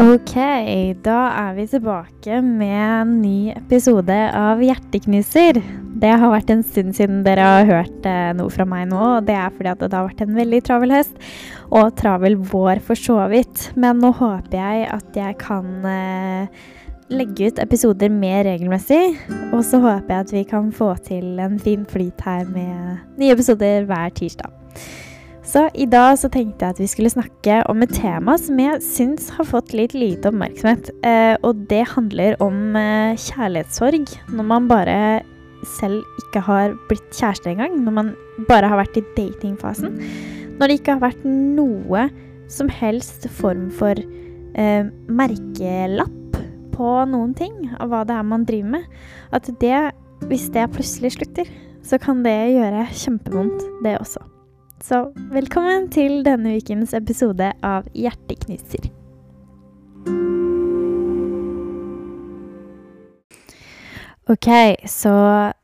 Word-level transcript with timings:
Ok, 0.00 0.32
da 1.04 1.16
er 1.28 1.56
vi 1.58 1.66
tilbake 1.68 2.38
med 2.40 2.72
en 2.72 3.10
ny 3.20 3.50
episode 3.52 4.14
av 4.32 4.62
Hjerteknuser. 4.64 5.58
Det 6.00 6.12
har 6.22 6.32
vært 6.32 6.52
en 6.54 6.62
stund 6.64 6.94
siden 6.96 7.18
dere 7.26 7.44
har 7.44 7.68
hørt 7.68 8.08
eh, 8.08 8.30
noe 8.38 8.48
fra 8.54 8.64
meg 8.64 8.86
nå, 8.88 9.00
og 9.18 9.26
det 9.28 9.36
er 9.36 9.52
fordi 9.52 9.68
at 9.74 9.82
det 9.82 9.92
har 9.92 10.06
vært 10.06 10.22
en 10.24 10.38
veldig 10.38 10.60
travel 10.64 10.94
høst, 10.96 11.20
og 11.68 11.92
travel 12.00 12.38
vår 12.48 12.80
for 12.86 12.96
så 12.96 13.18
vidt. 13.28 13.66
Men 13.76 14.00
nå 14.00 14.14
håper 14.16 14.56
jeg 14.56 14.88
at 14.88 15.20
jeg 15.20 15.36
kan 15.42 15.68
eh, 15.92 16.64
legge 17.12 17.50
ut 17.50 17.60
episoder 17.60 18.08
mer 18.14 18.46
regelmessig, 18.48 19.02
og 19.50 19.60
så 19.68 19.82
håper 19.84 20.14
jeg 20.14 20.24
at 20.24 20.34
vi 20.38 20.46
kan 20.56 20.72
få 20.72 20.94
til 21.10 21.44
en 21.44 21.60
fin 21.60 21.84
flyt 21.84 22.24
her 22.24 22.48
med 22.48 23.20
nye 23.20 23.36
episoder 23.36 23.84
hver 23.90 24.16
tirsdag. 24.16 24.48
Så 25.50 25.64
i 25.74 25.86
dag 25.90 26.14
så 26.20 26.28
tenkte 26.30 26.62
jeg 26.62 26.76
at 26.76 26.80
vi 26.80 26.86
skulle 26.86 27.10
snakke 27.10 27.56
om 27.70 27.82
et 27.82 27.90
tema 27.96 28.36
som 28.38 28.58
jeg 28.60 28.82
syns 28.86 29.32
har 29.34 29.48
fått 29.48 29.72
litt 29.74 29.96
lite 29.96 30.30
oppmerksomhet. 30.30 30.92
Eh, 31.02 31.34
og 31.46 31.64
det 31.72 31.80
handler 31.90 32.36
om 32.44 32.76
eh, 32.78 33.18
kjærlighetssorg 33.18 34.12
når 34.30 34.46
man 34.46 34.68
bare 34.70 34.94
selv 35.80 36.06
ikke 36.22 36.44
har 36.46 36.76
blitt 36.86 37.18
kjæreste 37.18 37.50
engang. 37.50 37.80
Når 37.82 37.96
man 37.98 38.14
bare 38.46 38.70
har 38.70 38.78
vært 38.78 39.00
i 39.00 39.04
datingfasen. 39.18 39.98
Når 40.60 40.70
det 40.70 40.78
ikke 40.78 40.98
har 40.98 41.04
vært 41.08 41.26
noe 41.26 42.06
som 42.50 42.70
helst 42.70 43.26
form 43.40 43.68
for 43.74 43.98
eh, 43.98 44.86
merkelapp 45.10 46.42
på 46.76 46.96
noen 47.10 47.34
ting 47.34 47.56
av 47.80 47.90
hva 47.90 48.06
det 48.06 48.20
er 48.20 48.34
man 48.36 48.46
driver 48.46 48.76
med. 48.78 48.98
At 49.34 49.50
det, 49.58 49.88
hvis 50.30 50.46
det 50.54 50.70
plutselig 50.76 51.16
slutter, 51.18 51.50
så 51.82 51.98
kan 51.98 52.22
det 52.22 52.38
gjøre 52.54 52.86
kjempevondt, 52.94 53.66
det 53.82 53.98
også. 53.98 54.29
Så 54.80 55.10
velkommen 55.28 55.90
til 55.92 56.22
denne 56.24 56.54
ukens 56.56 56.94
episode 56.96 57.50
av 57.60 57.84
Hjerteknuser. 57.92 58.86
Ok, 64.32 64.48
så 64.88 65.12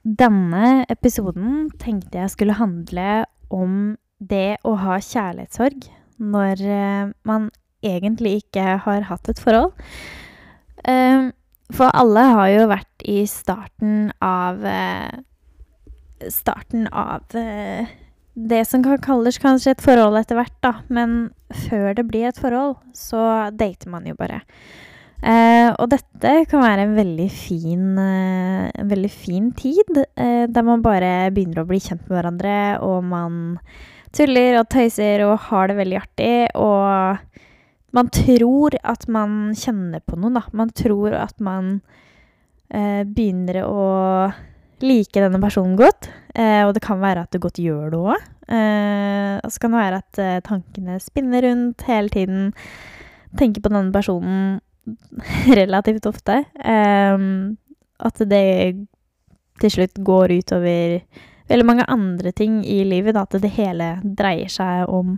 denne 0.04 0.84
episoden 0.92 1.70
tenkte 1.80 2.20
jeg 2.20 2.34
skulle 2.34 2.58
handle 2.60 3.24
om 3.48 3.96
det 4.20 4.58
å 4.68 4.76
ha 4.84 5.00
kjærlighetssorg 5.00 5.88
når 6.20 6.66
eh, 6.69 7.10
man 7.24 7.50
egentlig 7.80 8.42
ikke 8.42 8.78
har 8.84 9.08
hatt 9.08 9.32
et 9.32 9.41
forhold. 9.41 9.72
Eh, 10.84 11.30
for 11.72 11.88
alle 11.96 12.30
har 12.36 12.52
jo 12.52 12.72
vært 12.76 13.08
i 13.08 13.22
starten 13.30 14.10
av 14.20 14.60
eh, 14.60 15.22
Starten 16.32 16.86
av 16.96 17.26
det 18.36 18.66
som 18.68 18.82
kan 18.84 19.00
kalles 19.00 19.38
kanskje 19.40 19.72
et 19.72 19.84
forhold 19.84 20.18
etter 20.20 20.36
hvert, 20.36 20.56
da. 20.64 20.74
Men 20.92 21.30
før 21.66 21.94
det 21.96 22.04
blir 22.08 22.28
et 22.28 22.40
forhold, 22.40 22.76
så 22.96 23.48
dater 23.56 23.90
man 23.92 24.06
jo 24.08 24.16
bare. 24.18 24.42
Eh, 25.24 25.70
og 25.72 25.88
dette 25.88 26.32
kan 26.50 26.60
være 26.60 26.84
en 26.84 26.96
veldig 26.98 27.28
fin, 27.32 27.84
eh, 27.98 28.66
en 28.68 28.90
veldig 28.90 29.10
fin 29.10 29.50
tid, 29.56 30.04
eh, 30.20 30.44
der 30.46 30.62
man 30.62 30.84
bare 30.84 31.30
begynner 31.32 31.64
å 31.64 31.68
bli 31.68 31.80
kjent 31.80 32.04
med 32.04 32.18
hverandre, 32.18 32.82
og 32.84 33.02
man 33.04 33.58
tuller 34.12 34.60
og 34.60 34.68
tøyser 34.68 35.24
og 35.24 35.38
har 35.48 35.68
det 35.68 35.78
veldig 35.80 36.00
artig, 36.02 36.36
og 36.54 37.18
man 37.96 38.10
tror 38.12 38.76
at 38.84 39.08
man 39.08 39.54
kjenner 39.56 40.04
på 40.04 40.20
noe, 40.20 40.34
da. 40.36 40.44
Man 40.52 40.68
tror 40.76 41.16
at 41.16 41.40
man 41.40 41.80
eh, 42.68 43.02
begynner 43.08 43.64
å 43.64 44.32
like 44.84 45.20
denne 45.22 45.41
personen 45.41 45.77
godt. 45.78 46.08
Eh, 46.36 46.62
og 46.66 46.74
det 46.77 46.82
kan 46.84 47.00
være 47.00 47.24
at 47.24 47.32
du 47.32 47.41
godt 47.41 47.60
gjør 47.62 47.92
det 47.92 48.00
òg. 48.00 48.27
Eh, 48.46 49.36
og 49.42 49.52
så 49.52 49.62
kan 49.62 49.72
det 49.72 49.80
være 49.80 50.00
at 50.02 50.20
eh, 50.22 50.41
tankene 50.44 50.98
spinner 51.02 51.46
rundt 51.46 51.86
hele 51.88 52.12
tiden. 52.12 52.50
Tenker 53.38 53.64
på 53.64 53.72
denne 53.72 53.94
personen 53.94 54.60
relativt 55.60 56.06
ofte. 56.06 56.42
At 57.97 58.20
det 58.28 58.44
til 59.56 59.72
slutt 59.72 59.97
går 60.04 60.37
utover 60.37 61.00
veldig 61.48 61.64
mange 61.64 61.87
andre 61.88 62.32
ting 62.37 62.60
i 62.66 62.82
livet. 62.84 63.16
At 63.16 63.34
det 63.41 63.54
hele 63.56 63.97
dreier 64.04 64.53
seg 64.53 64.93
om 64.93 65.16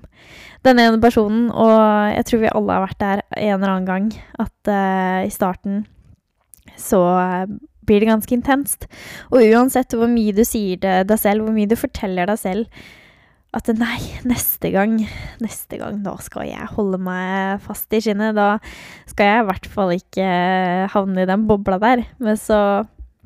denne 0.66 0.86
ene 0.86 1.02
personen. 1.02 1.48
Og 1.50 2.14
jeg 2.14 2.30
tror 2.30 2.44
vi 2.44 2.52
alle 2.54 2.78
har 2.78 2.86
vært 2.86 3.02
der 3.02 3.24
en 3.36 3.54
eller 3.58 3.74
annen 3.74 3.90
gang. 3.90 4.10
At 4.38 4.72
i 5.26 5.32
starten 5.34 5.82
så 6.78 7.02
blir 7.88 8.04
det 8.04 8.12
ganske 8.12 8.36
intenst. 8.36 8.86
Og 9.32 9.42
uansett 9.42 9.96
hvor 9.96 10.10
mye 10.12 10.36
du 10.36 10.44
sier 10.46 10.80
det 10.82 11.00
deg 11.10 11.20
selv, 11.20 11.46
hvor 11.46 11.56
mye 11.56 11.70
du 11.70 11.76
forteller 11.78 12.28
deg 12.28 12.40
selv 12.40 12.86
at 13.56 13.68
nei, 13.80 13.98
neste 14.28 14.70
gang, 14.74 14.98
neste 15.40 15.78
gang, 15.80 16.02
da 16.04 16.14
skal 16.20 16.50
jeg 16.50 16.68
holde 16.74 17.00
meg 17.00 17.62
fast 17.64 17.92
i 17.96 18.00
skinnet. 18.04 18.36
Da 18.36 18.58
skal 19.08 19.30
jeg 19.30 19.42
i 19.44 19.48
hvert 19.48 19.68
fall 19.72 19.92
ikke 19.96 20.30
havne 20.92 21.24
i 21.24 21.28
den 21.28 21.46
bobla 21.48 21.78
der. 21.80 22.04
Men 22.20 22.36
så, 22.40 22.60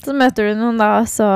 så 0.02 0.14
møter 0.14 0.50
du 0.50 0.60
noen, 0.60 0.78
da, 0.80 0.94
og 1.02 1.10
så 1.10 1.28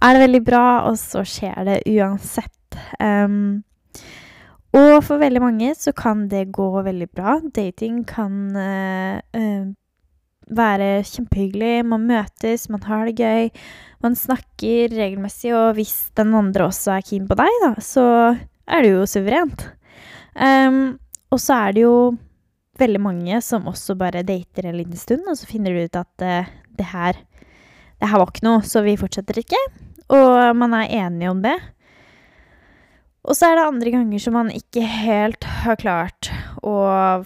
er 0.00 0.16
det 0.16 0.24
veldig 0.24 0.44
bra, 0.46 0.64
og 0.88 0.96
så 1.00 1.26
skjer 1.28 1.60
det 1.68 1.82
uansett. 1.92 2.80
Um, 3.02 3.60
og 4.70 5.02
for 5.02 5.20
veldig 5.20 5.42
mange 5.42 5.74
så 5.76 5.92
kan 5.96 6.28
det 6.30 6.52
gå 6.54 6.70
veldig 6.86 7.10
bra. 7.12 7.36
Dating 7.52 8.04
kan 8.08 8.56
uh, 8.56 9.20
uh, 9.36 9.66
være 10.50 11.02
kjempehyggelig. 11.06 11.84
Man 11.88 12.06
møtes, 12.08 12.68
man 12.72 12.82
har 12.86 13.08
det 13.08 13.16
gøy. 13.20 13.50
Man 14.04 14.16
snakker 14.18 14.92
regelmessig, 14.94 15.52
og 15.56 15.76
hvis 15.78 16.10
den 16.18 16.34
andre 16.36 16.68
også 16.70 16.96
er 16.96 17.06
keen 17.06 17.28
på 17.28 17.36
deg, 17.38 17.60
da, 17.64 17.74
så 17.84 18.06
er 18.70 18.84
det 18.84 18.92
jo 18.94 19.06
suverent. 19.08 19.66
Um, 20.34 20.98
og 21.30 21.42
så 21.42 21.58
er 21.66 21.76
det 21.76 21.84
jo 21.84 21.96
veldig 22.80 23.00
mange 23.02 23.40
som 23.44 23.68
også 23.68 23.96
bare 24.00 24.24
dater 24.26 24.70
en 24.70 24.78
liten 24.78 24.98
stund, 24.98 25.26
og 25.28 25.36
så 25.36 25.48
finner 25.50 25.74
du 25.74 25.84
ut 25.84 26.00
at 26.00 26.24
uh, 26.24 26.54
det 26.78 26.88
her 26.94 27.18
det 28.00 28.08
her 28.08 28.22
var 28.22 28.30
ikke 28.32 28.46
noe, 28.46 28.64
så 28.64 28.80
vi 28.80 28.96
fortsetter 28.96 29.42
ikke. 29.42 29.58
Og 30.16 30.56
man 30.56 30.72
er 30.78 30.92
enige 31.02 31.30
om 31.34 31.42
det. 31.44 31.56
Og 33.28 33.36
så 33.36 33.50
er 33.50 33.58
det 33.58 33.66
andre 33.68 33.92
ganger 33.92 34.22
som 34.22 34.36
man 34.38 34.50
ikke 34.54 34.82
helt 34.86 35.44
har 35.62 35.76
klart 35.80 36.30
å 36.64 36.74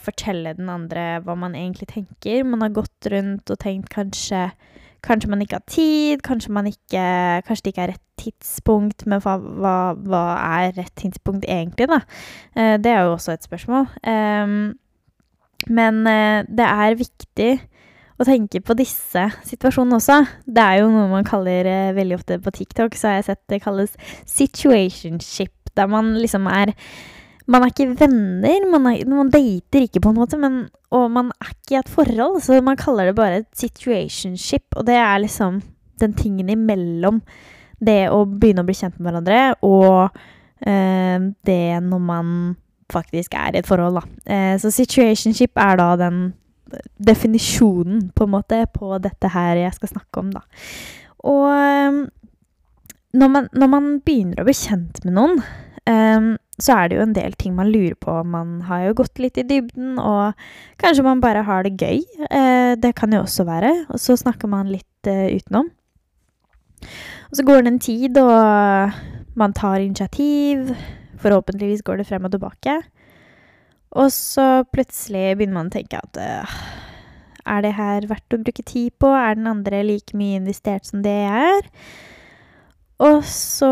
fortelle 0.02 0.56
den 0.58 0.70
andre 0.72 1.20
hva 1.22 1.36
man 1.38 1.54
egentlig 1.54 1.86
tenker. 1.92 2.42
Man 2.46 2.64
har 2.64 2.74
gått 2.74 3.10
rundt 3.12 3.50
og 3.50 3.60
tenkt 3.62 3.92
kanskje 3.94 4.48
Kanskje 5.04 5.28
man 5.28 5.42
ikke 5.44 5.58
har 5.58 5.64
tid, 5.68 6.22
kanskje, 6.24 6.48
ikke, 6.70 7.00
kanskje 7.44 7.64
det 7.66 7.72
ikke 7.74 7.82
er 7.82 7.90
rett 7.90 8.22
tidspunkt. 8.22 9.02
Men 9.04 9.20
hva, 9.20 9.34
hva, 9.36 9.72
hva 10.00 10.22
er 10.62 10.70
rett 10.78 10.94
tidspunkt 10.96 11.44
egentlig, 11.44 11.90
da? 11.90 11.98
Eh, 12.56 12.78
det 12.80 12.88
er 12.88 13.02
jo 13.04 13.10
også 13.12 13.34
et 13.34 13.44
spørsmål. 13.44 13.84
Men 15.68 15.98
eh, 16.08 16.46
det 16.48 16.70
er 16.70 16.96
viktig 16.96 17.50
å 18.16 18.26
tenke 18.26 18.62
på 18.64 18.76
disse 18.78 19.26
situasjonene 19.44 19.98
også. 19.98 20.20
Det 20.46 20.64
er 20.64 20.80
jo 20.80 20.88
noe 20.92 21.10
man 21.10 21.28
kaller 21.28 21.68
eh, 21.68 21.92
veldig 21.96 22.18
ofte 22.18 22.40
på 22.40 22.54
TikTok, 22.62 22.96
så 22.96 23.10
har 23.10 23.20
jeg 23.20 23.28
sett 23.28 23.42
det 23.52 23.60
kalles 23.64 23.96
situationship 24.30 25.63
der 25.76 25.90
man 25.90 26.14
liksom 26.20 26.48
er 26.50 26.74
Man 27.46 27.60
er 27.60 27.68
ikke 27.68 27.92
venner, 28.00 28.62
man, 28.72 28.86
er, 28.88 29.04
man 29.04 29.28
dater 29.28 29.82
ikke 29.84 30.00
på 30.00 30.14
en 30.14 30.16
måte, 30.16 30.38
men, 30.40 30.62
og 30.88 31.10
man 31.12 31.26
er 31.42 31.50
ikke 31.50 31.74
i 31.74 31.76
et 31.76 31.90
forhold, 31.92 32.38
så 32.40 32.56
man 32.64 32.78
kaller 32.80 33.10
det 33.10 33.16
bare 33.18 33.42
et 33.42 33.50
situationship, 33.52 34.64
og 34.72 34.86
det 34.88 34.94
er 34.96 35.18
liksom 35.20 35.58
den 36.00 36.14
tingen 36.16 36.48
imellom 36.48 37.20
det 37.84 38.06
å 38.08 38.22
begynne 38.24 38.64
å 38.64 38.68
bli 38.68 38.78
kjent 38.78 38.96
med 38.96 39.10
hverandre 39.10 39.40
og 39.60 40.16
eh, 40.64 41.28
det 41.44 41.66
når 41.84 42.00
man 42.00 42.32
faktisk 42.92 43.36
er 43.36 43.54
i 43.54 43.60
et 43.60 43.68
forhold, 43.68 44.00
da. 44.00 44.32
Eh, 44.32 44.56
så 44.60 44.72
situationship 44.72 45.60
er 45.60 45.78
da 45.80 45.90
den 46.00 46.24
definisjonen, 46.98 48.08
på 48.16 48.26
en 48.26 48.34
måte, 48.34 48.64
på 48.74 48.96
dette 49.02 49.30
her 49.34 49.60
jeg 49.60 49.76
skal 49.76 49.94
snakke 49.94 50.22
om, 50.22 50.32
da. 50.34 50.44
Og 51.24 51.48
eh, 51.52 52.00
når 53.14 53.30
man, 53.30 53.48
når 53.54 53.70
man 53.70 53.90
begynner 54.04 54.42
å 54.42 54.48
bli 54.48 54.56
kjent 54.58 55.04
med 55.06 55.16
noen, 55.16 55.38
Um, 55.84 56.36
så 56.56 56.78
er 56.78 56.88
det 56.88 56.96
jo 56.96 57.04
en 57.04 57.16
del 57.16 57.34
ting 57.36 57.56
man 57.56 57.68
lurer 57.72 57.96
på. 58.00 58.14
Man 58.24 58.62
har 58.68 58.86
jo 58.86 58.98
gått 59.02 59.20
litt 59.20 59.36
i 59.40 59.44
dybden, 59.44 59.98
og 60.00 60.38
kanskje 60.80 61.04
man 61.04 61.20
bare 61.20 61.42
har 61.44 61.66
det 61.66 61.76
gøy. 61.76 62.00
Uh, 62.30 62.72
det 62.80 62.94
kan 62.96 63.12
jo 63.12 63.24
også 63.24 63.44
være. 63.48 63.72
Og 63.90 64.00
så 64.00 64.16
snakker 64.16 64.50
man 64.50 64.70
litt 64.72 65.10
uh, 65.10 65.28
utenom. 65.34 65.68
Og 67.28 67.36
så 67.36 67.44
går 67.44 67.64
det 67.64 67.72
en 67.72 67.82
tid, 67.82 68.20
og 68.22 69.36
man 69.36 69.56
tar 69.56 69.82
initiativ. 69.82 70.72
Forhåpentligvis 71.20 71.84
går 71.84 72.00
det 72.00 72.08
frem 72.08 72.24
og 72.24 72.32
tilbake. 72.32 72.78
Og 73.94 74.10
så 74.12 74.64
plutselig 74.72 75.36
begynner 75.36 75.58
man 75.58 75.70
å 75.70 75.74
tenke 75.74 76.00
at 76.00 76.18
uh, 76.18 76.56
er 77.44 77.60
det 77.64 77.74
her 77.76 78.06
verdt 78.08 78.34
å 78.34 78.40
bruke 78.40 78.64
tid 78.64 78.94
på? 79.02 79.10
Er 79.12 79.36
den 79.36 79.50
andre 79.50 79.82
like 79.84 80.16
mye 80.16 80.40
investert 80.40 80.88
som 80.88 81.04
det 81.04 81.12
jeg 81.12 81.52
er? 81.58 81.68
Og 83.04 83.20
så 83.28 83.70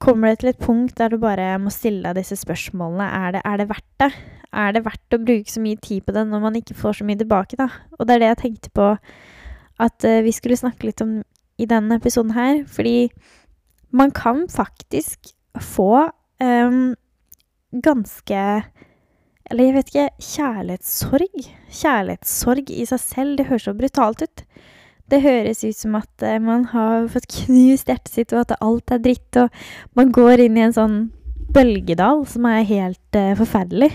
kommer 0.00 0.32
det 0.32 0.40
til 0.42 0.50
et 0.52 0.62
punkt 0.62 0.96
der 0.98 1.12
du 1.12 1.18
bare 1.20 1.52
må 1.60 1.72
stille 1.74 2.02
deg 2.06 2.22
disse 2.22 2.38
spørsmålene. 2.40 3.06
Er 3.06 3.36
det, 3.36 3.42
er 3.44 3.60
det, 3.60 3.66
verdt 3.70 3.90
det? 4.02 4.10
Er 4.50 4.72
det 4.74 4.84
verdt 4.86 5.16
å 5.16 5.20
bruke 5.22 5.52
så 5.52 5.62
mye 5.62 5.80
tid 5.82 6.06
på 6.06 6.14
det 6.16 6.24
når 6.28 6.44
man 6.46 6.56
ikke 6.58 6.78
får 6.78 7.00
så 7.00 7.08
mye 7.08 7.20
tilbake, 7.20 7.58
da? 7.60 7.68
Og 7.98 8.08
det 8.08 8.16
er 8.16 8.24
det 8.24 8.30
jeg 8.32 8.40
tenkte 8.44 8.72
på 8.76 8.88
at 9.80 10.08
uh, 10.08 10.22
vi 10.24 10.32
skulle 10.36 10.58
snakke 10.60 10.88
litt 10.88 11.04
om 11.04 11.20
i 11.60 11.68
denne 11.68 12.00
episoden 12.00 12.32
her. 12.36 12.64
Fordi 12.68 13.10
man 13.92 14.12
kan 14.16 14.46
faktisk 14.50 15.34
få 15.60 16.08
um, 16.40 16.94
ganske 17.70 18.42
Eller 19.50 19.66
jeg 19.66 19.74
vet 19.74 19.88
ikke 19.90 20.08
Kjærlighetssorg. 20.22 21.46
Kjærlighetssorg 21.74 22.70
i 22.70 22.84
seg 22.86 23.00
selv, 23.02 23.36
det 23.38 23.48
høres 23.48 23.66
så 23.66 23.74
brutalt 23.74 24.22
ut. 24.22 24.44
Det 25.10 25.22
høres 25.24 25.64
ut 25.64 25.74
som 25.74 25.96
at 25.98 26.22
eh, 26.26 26.38
man 26.42 26.68
har 26.70 27.08
fått 27.10 27.26
knust 27.32 27.88
hjertet 27.90 28.12
sitt, 28.12 28.34
og 28.34 28.44
at 28.44 28.60
alt 28.62 28.92
er 28.94 29.00
dritt, 29.02 29.40
og 29.40 29.48
man 29.98 30.12
går 30.14 30.44
inn 30.46 30.58
i 30.58 30.66
en 30.68 30.76
sånn 30.76 31.00
bølgedal 31.50 32.22
som 32.30 32.46
er 32.46 32.68
helt 32.68 33.18
uh, 33.18 33.32
forferdelig. 33.38 33.90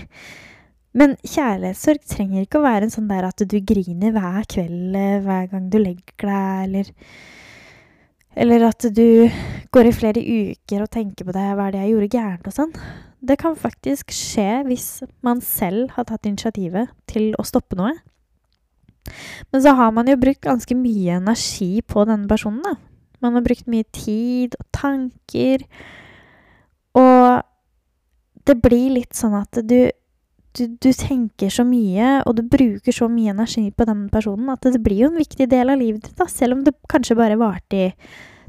Men 0.96 1.14
kjærlighetssorg 1.24 2.04
trenger 2.08 2.44
ikke 2.44 2.60
å 2.60 2.66
være 2.66 2.88
en 2.88 2.92
sånn 2.92 3.08
der 3.08 3.24
at 3.28 3.40
du 3.40 3.56
griner 3.64 4.12
hver 4.12 4.44
kveld, 4.52 4.92
uh, 4.92 5.16
hver 5.24 5.48
gang 5.52 5.70
du 5.72 5.78
legger 5.80 6.28
deg, 6.28 6.68
eller 6.68 6.92
Eller 8.36 8.66
at 8.66 8.84
du 8.92 9.30
går 9.72 9.86
i 9.88 9.92
flere 9.96 10.20
uker 10.20 10.82
og 10.84 10.90
tenker 10.92 11.24
på 11.24 11.32
det, 11.32 11.44
hva 11.56 11.68
er 11.68 11.72
det 11.72 11.80
jeg 11.80 11.92
gjorde 11.94 12.08
gærent, 12.12 12.48
og 12.50 12.52
sånn. 12.52 12.74
Det 13.24 13.38
kan 13.40 13.56
faktisk 13.56 14.12
skje 14.12 14.60
hvis 14.68 14.88
man 15.24 15.40
selv 15.40 15.94
har 15.96 16.04
tatt 16.04 16.28
initiativet 16.28 16.92
til 17.08 17.30
å 17.40 17.46
stoppe 17.48 17.78
noe. 17.80 17.94
Men 19.52 19.62
så 19.64 19.74
har 19.78 19.92
man 19.96 20.08
jo 20.10 20.18
brukt 20.20 20.44
ganske 20.46 20.76
mye 20.78 21.18
energi 21.20 21.82
på 21.86 22.04
denne 22.08 22.28
personen, 22.30 22.62
da. 22.64 22.76
Man 23.24 23.38
har 23.38 23.44
brukt 23.46 23.68
mye 23.70 23.86
tid 23.96 24.56
og 24.60 24.66
tanker. 24.76 25.64
Og 26.96 27.44
det 28.46 28.58
blir 28.62 28.92
litt 28.98 29.16
sånn 29.16 29.34
at 29.38 29.62
du, 29.66 29.88
du, 30.56 30.62
du 30.68 30.90
tenker 30.92 31.50
så 31.52 31.64
mye, 31.66 32.20
og 32.28 32.36
du 32.38 32.44
bruker 32.46 32.94
så 32.94 33.08
mye 33.10 33.34
energi 33.34 33.68
på 33.72 33.88
den 33.88 34.06
personen, 34.12 34.52
at 34.52 34.68
det 34.68 34.82
blir 34.84 35.06
jo 35.06 35.10
en 35.10 35.20
viktig 35.20 35.48
del 35.50 35.72
av 35.72 35.80
livet 35.80 36.06
ditt, 36.06 36.16
da. 36.20 36.28
Selv 36.30 36.58
om 36.58 36.64
det 36.66 36.76
kanskje 36.92 37.18
bare 37.18 37.40
varte 37.40 37.88
i 37.88 37.90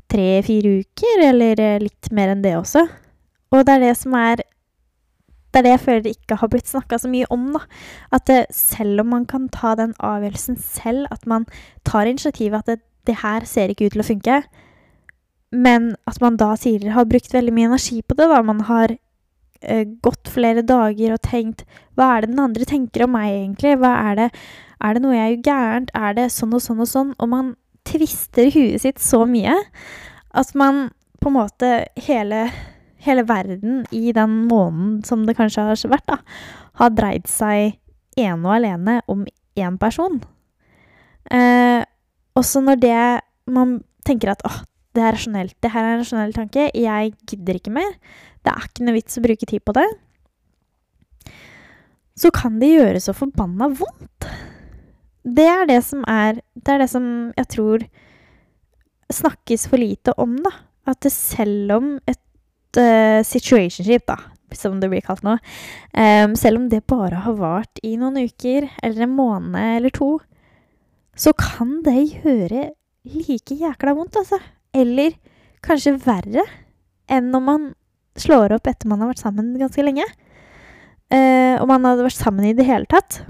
tre-fire 0.07 0.77
uker, 0.83 1.23
eller 1.31 1.81
litt 1.83 2.11
mer 2.15 2.35
enn 2.35 2.43
det 2.45 2.55
også. 2.59 2.85
Og 3.51 3.63
det 3.63 3.73
er 3.73 3.83
det 3.87 3.95
som 3.99 4.15
er 4.19 4.43
det 5.57 5.63
er 5.63 5.65
det 5.65 5.73
jeg 5.73 5.83
føler 5.85 6.03
det 6.05 6.13
ikke 6.13 6.37
har 6.37 6.49
blitt 6.53 6.69
snakka 6.69 6.99
så 7.01 7.09
mye 7.09 7.25
om, 7.33 7.47
da. 7.55 7.63
At 8.13 8.27
det, 8.29 8.43
selv 8.53 9.01
om 9.01 9.09
man 9.15 9.25
kan 9.25 9.47
ta 9.49 9.73
den 9.79 9.95
avgjørelsen 9.97 10.59
selv, 10.61 11.07
at 11.11 11.25
man 11.25 11.47
tar 11.87 12.05
initiativet 12.05 12.61
at 12.61 12.69
det, 12.69 12.79
det, 13.09 13.17
her 13.23 13.45
ser 13.49 13.73
ikke 13.73 13.87
ut 13.87 13.95
til 13.95 14.03
å 14.03 14.07
funke, 14.07 14.37
men 15.55 15.95
at 16.05 16.21
man 16.21 16.37
da 16.37 16.51
tidligere 16.59 16.97
har 16.99 17.09
brukt 17.09 17.33
veldig 17.33 17.53
mye 17.55 17.71
energi 17.71 18.03
på 18.03 18.17
det, 18.19 18.29
da. 18.29 18.43
Man 18.45 18.61
har 18.69 18.93
eh, 18.93 19.85
gått 20.05 20.29
flere 20.29 20.61
dager 20.61 21.15
og 21.15 21.23
tenkt 21.25 21.63
Hva 21.97 22.11
er 22.13 22.25
det 22.25 22.33
den 22.35 22.43
andre 22.43 22.67
tenker 22.67 23.07
om 23.07 23.15
meg, 23.15 23.31
egentlig? 23.31 23.77
Hva 23.81 23.95
er 24.11 24.19
det 24.19 24.29
Er 24.77 24.93
det 24.93 25.01
noe 25.01 25.15
jeg 25.15 25.31
gjør 25.31 25.45
gærent? 25.47 25.95
Er 25.97 26.13
det 26.13 26.27
sånn 26.35 26.53
og 26.53 26.61
sånn 26.61 26.83
og 26.83 26.91
sånn? 26.91 27.15
Og 27.17 27.31
man 27.31 27.55
tvister 27.87 28.51
huet 28.53 28.83
sitt 28.83 28.99
så 29.01 29.23
mye 29.25 29.55
at 30.37 30.51
man 30.53 30.89
på 31.17 31.31
en 31.31 31.37
måte 31.39 31.69
hele 32.05 32.43
hele 33.07 33.25
verden 33.27 33.83
i 33.95 34.13
den 34.15 34.43
måneden 34.49 35.01
som 35.07 35.25
det 35.27 35.37
kanskje 35.37 35.65
har 35.67 35.83
vært, 35.91 36.07
da, 36.07 36.19
har 36.81 36.95
dreid 36.95 37.27
seg 37.31 37.77
ene 38.17 38.43
og 38.43 38.55
alene 38.57 38.99
om 39.11 39.25
én 39.57 39.77
person. 39.81 40.19
Eh, 41.31 41.83
også 42.37 42.61
når 42.63 42.81
det 42.81 43.03
man 43.51 43.79
tenker 44.07 44.31
at 44.33 44.43
åh, 44.47 44.61
det 44.95 45.03
er 45.03 45.13
rasjonelt, 45.13 45.55
det 45.61 45.71
her 45.73 45.85
er 45.85 45.95
en 45.95 46.01
rasjonell 46.01 46.33
tanke, 46.35 46.69
jeg 46.73 47.13
gidder 47.29 47.59
ikke 47.59 47.73
mer, 47.75 47.95
det 48.45 48.53
er 48.53 48.67
ikke 48.69 48.85
noe 48.85 48.97
vits 48.97 49.19
å 49.19 49.23
bruke 49.23 49.49
tid 49.49 49.63
på 49.65 49.75
det, 49.77 49.87
så 52.17 52.31
kan 52.33 52.57
det 52.61 52.71
gjøre 52.71 53.01
så 53.03 53.13
forbanna 53.13 53.69
vondt. 53.77 54.29
Det 55.27 55.45
er 55.45 55.67
det 55.69 55.81
som 55.85 56.05
er 56.07 56.39
Det 56.55 56.73
er 56.73 56.79
det 56.81 56.89
som 56.89 57.03
jeg 57.37 57.47
tror 57.51 57.83
snakkes 59.13 59.67
for 59.69 59.77
lite 59.77 60.13
om, 60.17 60.35
da. 60.41 60.51
At 60.87 61.05
selv 61.11 61.75
om 61.77 61.91
et 62.07 62.19
uh, 62.77 63.21
situationship, 63.25 64.05
da, 64.07 64.17
som 64.55 64.79
det 64.81 64.89
blir 64.91 65.03
kalt 65.05 65.23
nå, 65.25 65.37
um, 65.37 66.35
selv 66.39 66.61
om 66.61 66.67
det 66.71 66.85
bare 66.89 67.23
har 67.25 67.37
vart 67.39 67.81
i 67.85 67.95
noen 67.99 68.19
uker 68.27 68.69
eller 68.83 69.05
en 69.05 69.15
måned 69.17 69.77
eller 69.77 69.93
to, 69.93 70.15
så 71.17 71.33
kan 71.37 71.79
det 71.85 71.97
gjøre 72.21 72.69
like 73.07 73.57
jækla 73.57 73.95
vondt, 73.97 74.19
altså. 74.21 74.39
Eller 74.77 75.15
kanskje 75.65 75.97
verre 76.03 76.45
enn 77.09 77.31
når 77.33 77.43
man 77.43 77.67
slår 78.19 78.55
opp 78.57 78.67
etter 78.69 78.89
man 78.89 79.01
har 79.01 79.11
vært 79.11 79.23
sammen 79.23 79.53
ganske 79.59 79.83
lenge. 79.85 80.05
Uh, 81.07 81.55
og 81.61 81.67
man 81.69 81.85
hadde 81.87 82.05
vært 82.05 82.19
sammen 82.19 82.49
i 82.49 82.55
det 82.57 82.67
hele 82.67 82.87
tatt. 82.91 83.21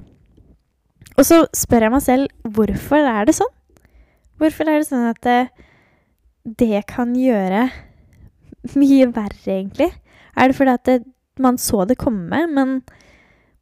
Og 1.18 1.26
så 1.26 1.44
spør 1.56 1.88
jeg 1.88 1.94
meg 1.94 2.04
selv 2.06 2.54
hvorfor 2.56 3.06
er 3.10 3.28
det 3.28 3.38
sånn? 3.38 3.54
Hvorfor 4.38 4.70
er 4.70 4.82
det 4.82 4.90
sånn 4.90 5.08
at 5.10 5.22
det, 5.26 5.40
det 6.62 6.84
kan 6.90 7.16
gjøre 7.18 7.68
mye 8.82 9.10
verre, 9.14 9.60
egentlig? 9.60 9.92
Er 10.38 10.50
det 10.50 10.58
fordi 10.58 10.76
at 10.78 10.88
det, 10.90 11.00
man 11.42 11.60
så 11.62 11.86
det 11.86 12.00
komme, 12.02 12.46
men 12.50 12.80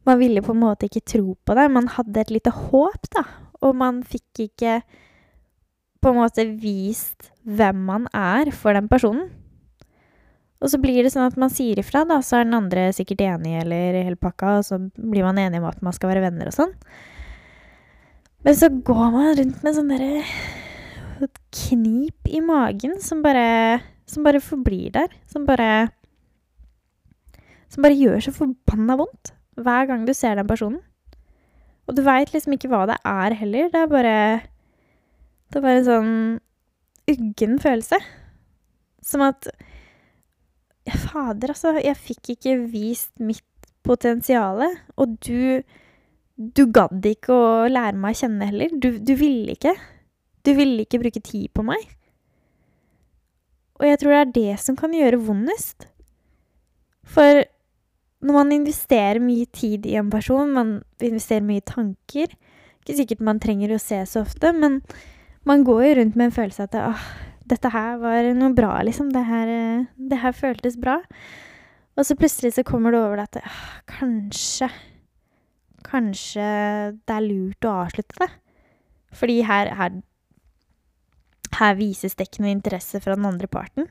man 0.06 0.20
ville 0.20 0.44
på 0.44 0.54
en 0.54 0.62
måte 0.62 0.88
ikke 0.88 1.04
tro 1.16 1.34
på 1.44 1.56
det? 1.58 1.66
Man 1.72 1.90
hadde 1.96 2.22
et 2.22 2.32
lite 2.34 2.52
håp, 2.54 3.10
da, 3.14 3.24
og 3.64 3.76
man 3.76 4.02
fikk 4.06 4.46
ikke 4.48 4.80
på 6.02 6.12
en 6.12 6.20
måte 6.20 6.44
vist 6.60 7.32
hvem 7.46 7.82
man 7.88 8.06
er 8.14 8.52
for 8.54 8.76
den 8.76 8.88
personen. 8.90 9.28
Og 10.62 10.70
så 10.72 10.78
blir 10.80 11.04
det 11.04 11.12
sånn 11.12 11.26
at 11.28 11.36
man 11.40 11.52
sier 11.52 11.78
ifra, 11.80 12.04
da, 12.08 12.22
så 12.24 12.38
er 12.38 12.46
den 12.46 12.56
andre 12.56 12.88
sikkert 12.96 13.20
enig 13.26 13.58
eller 13.60 13.98
hele 14.00 14.18
pakka, 14.20 14.58
og 14.60 14.64
så 14.64 14.78
blir 14.96 15.26
man 15.26 15.40
enig 15.40 15.60
om 15.60 15.68
at 15.68 15.82
man 15.84 15.94
skal 15.96 16.14
være 16.14 16.24
venner 16.24 16.48
og 16.48 16.56
sånn. 16.56 16.72
Men 18.46 18.56
så 18.56 18.70
går 18.70 19.04
man 19.12 19.34
rundt 19.36 19.66
med 19.66 19.76
sånn 19.76 19.92
derre 19.92 21.28
knip 21.56 22.28
i 22.28 22.40
magen 22.44 22.98
som 23.02 23.22
bare 23.24 23.80
som 24.06 24.26
bare 24.26 24.42
forblir 24.42 24.92
der. 24.94 25.12
Som 25.26 25.46
bare 25.46 25.88
Som 27.68 27.82
bare 27.82 27.98
gjør 27.98 28.22
så 28.22 28.32
forbanna 28.32 28.96
vondt 28.96 29.32
hver 29.56 29.88
gang 29.88 30.04
du 30.06 30.12
ser 30.14 30.36
den 30.36 30.46
personen. 30.46 30.82
Og 31.86 31.96
du 31.96 32.02
veit 32.06 32.32
liksom 32.34 32.54
ikke 32.54 32.70
hva 32.70 32.84
det 32.90 32.98
er 33.06 33.34
heller. 33.38 33.70
Det 33.72 33.80
er 33.82 33.90
bare 33.90 34.16
Det 35.50 35.58
er 35.58 35.64
bare 35.64 35.80
en 35.80 35.88
sånn 35.88 36.14
uggen 37.10 37.58
følelse. 37.62 37.98
Som 39.02 39.22
at 39.26 39.48
Fader, 40.86 41.50
altså. 41.50 41.74
Jeg 41.82 41.98
fikk 41.98 42.34
ikke 42.36 42.56
vist 42.70 43.12
mitt 43.18 43.42
potensial. 43.86 44.62
Og 44.96 45.18
du 45.26 45.62
Du 46.36 46.66
gadd 46.68 47.00
ikke 47.08 47.32
å 47.32 47.68
lære 47.72 47.96
meg 47.96 48.12
å 48.12 48.18
kjenne 48.18 48.46
heller. 48.50 48.72
Du, 48.76 48.98
du 49.00 49.14
ville 49.16 49.54
ikke. 49.54 49.72
Du 50.44 50.52
ville 50.52 50.84
ikke 50.84 51.00
bruke 51.00 51.22
tid 51.24 51.48
på 51.56 51.64
meg. 51.64 51.80
Og 53.76 53.84
jeg 53.88 54.00
tror 54.00 54.14
det 54.14 54.20
er 54.22 54.34
det 54.36 54.62
som 54.62 54.78
kan 54.78 54.94
gjøre 54.96 55.20
vondest. 55.26 55.88
For 57.06 57.44
når 58.26 58.38
man 58.38 58.54
investerer 58.56 59.20
mye 59.22 59.46
tid 59.52 59.86
i 59.86 59.96
en 60.00 60.10
person, 60.10 60.54
man 60.54 60.78
investerer 61.02 61.44
mye 61.44 61.62
tanker 61.62 62.32
Ikke 62.80 62.96
sikkert 62.96 63.22
man 63.24 63.40
trenger 63.42 63.74
å 63.74 63.82
se 63.82 63.98
så 64.08 64.22
ofte, 64.22 64.52
men 64.54 64.80
man 65.46 65.64
går 65.66 65.82
jo 65.84 65.94
rundt 66.00 66.16
med 66.18 66.28
en 66.28 66.34
følelse 66.34 66.64
av 66.64 66.68
at 66.70 66.76
åh, 66.94 67.06
dette 67.50 67.70
her 67.70 67.98
var 68.02 68.28
noe 68.34 68.54
bra, 68.54 68.72
liksom. 68.86 69.12
Det 69.14 69.22
her, 69.26 69.50
det 69.94 70.18
her 70.22 70.34
føltes 70.34 70.78
bra. 70.78 71.00
Og 71.96 72.06
så 72.06 72.16
plutselig 72.18 72.56
så 72.56 72.64
kommer 72.66 72.94
det 72.94 73.00
over 73.02 73.20
deg 73.20 73.28
at 73.30 73.42
åh, 73.42 73.64
kanskje 73.98 74.70
Kanskje 75.86 76.42
det 77.06 77.14
er 77.14 77.22
lurt 77.22 77.66
å 77.66 77.74
avslutte 77.84 78.18
det. 78.18 78.26
Fordi 79.14 79.36
her, 79.46 79.68
her 79.78 80.00
her 81.54 81.76
vises 81.78 82.16
det 82.16 82.28
ikke 82.28 82.44
noe 82.44 82.54
interesse 82.54 83.00
fra 83.02 83.16
den 83.16 83.28
andre 83.28 83.48
parten. 83.50 83.88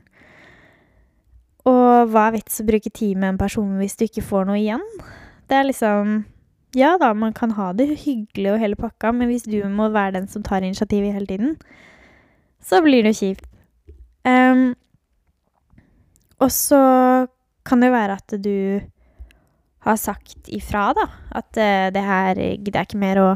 Og 1.66 2.12
hva 2.12 2.28
er 2.28 2.36
vits 2.36 2.62
å 2.62 2.66
bruke 2.66 2.92
tid 2.94 3.18
med 3.18 3.34
en 3.34 3.40
person 3.40 3.76
hvis 3.80 3.98
du 3.98 4.06
ikke 4.06 4.24
får 4.24 4.46
noe 4.48 4.60
igjen? 4.60 4.84
Det 5.50 5.58
er 5.58 5.68
liksom 5.68 6.24
Ja 6.76 6.96
da, 7.00 7.12
man 7.16 7.32
kan 7.32 7.54
ha 7.56 7.70
det 7.72 7.88
hyggelig 8.04 8.52
og 8.52 8.60
hele 8.60 8.78
pakka, 8.78 9.12
men 9.16 9.30
hvis 9.30 9.46
du 9.48 9.58
må 9.72 9.88
være 9.94 10.18
den 10.18 10.26
som 10.28 10.44
tar 10.44 10.66
initiativet 10.66 11.14
hele 11.14 11.26
tiden, 11.30 11.54
så 12.60 12.82
blir 12.84 13.06
det 13.06 13.14
kjipt. 13.16 13.46
Um, 14.26 14.74
og 16.42 16.50
så 16.52 16.80
kan 17.64 17.80
det 17.80 17.88
jo 17.88 17.94
være 17.94 18.18
at 18.18 18.34
du 18.44 18.82
har 19.86 19.96
sagt 19.96 20.50
ifra, 20.52 20.90
da. 20.98 21.06
At 21.38 21.48
uh, 21.56 21.88
det 21.94 22.02
her 22.04 22.34
gidder 22.34 22.82
jeg 22.82 22.90
ikke 22.90 23.00
mer 23.00 23.22
å 23.22 23.28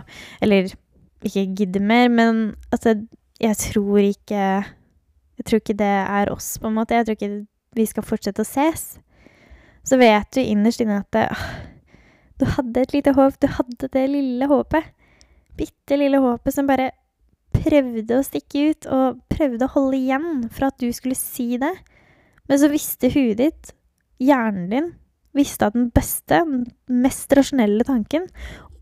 Eller 0.42 0.68
ikke 1.22 1.46
gidder 1.56 1.84
mer, 1.84 2.08
men 2.08 2.42
at 2.72 2.84
det, 2.84 3.06
jeg 3.40 3.56
tror 3.56 3.98
ikke 4.04 4.42
Jeg 5.40 5.46
tror 5.46 5.62
ikke 5.62 5.78
det 5.80 5.94
er 6.04 6.30
oss, 6.32 6.58
på 6.60 6.68
en 6.68 6.76
måte. 6.76 6.94
Jeg 6.94 7.06
tror 7.06 7.16
ikke 7.16 7.46
vi 7.78 7.86
skal 7.88 8.04
fortsette 8.04 8.44
å 8.44 8.48
ses. 8.48 8.98
Så 9.86 9.96
vet 9.96 10.28
du 10.36 10.42
innerst 10.42 10.82
inne 10.84 10.98
at 11.00 11.08
det, 11.16 11.22
du 12.36 12.44
hadde 12.58 12.82
et 12.82 12.92
lite 12.92 13.14
håp. 13.16 13.38
Du 13.40 13.48
hadde 13.48 13.88
det 13.88 14.02
lille 14.12 14.48
håpet. 14.50 14.90
Bitte 15.56 15.96
lille 15.96 16.20
håpet 16.20 16.52
som 16.52 16.68
bare 16.68 16.90
prøvde 17.56 18.18
å 18.18 18.24
stikke 18.24 18.66
ut, 18.70 18.86
og 18.92 19.20
prøvde 19.32 19.66
å 19.66 19.74
holde 19.74 19.98
igjen 19.98 20.28
for 20.52 20.68
at 20.68 20.76
du 20.80 20.90
skulle 20.92 21.18
si 21.18 21.56
det. 21.60 21.72
Men 22.48 22.60
så 22.60 22.70
visste 22.72 23.10
huet 23.12 23.40
ditt, 23.40 23.72
hjernen 24.20 24.68
din, 24.72 24.90
visste 25.36 25.68
at 25.68 25.76
den 25.76 25.88
beste, 25.94 26.42
mest 26.90 27.32
rasjonelle 27.36 27.86
tanken 27.86 28.28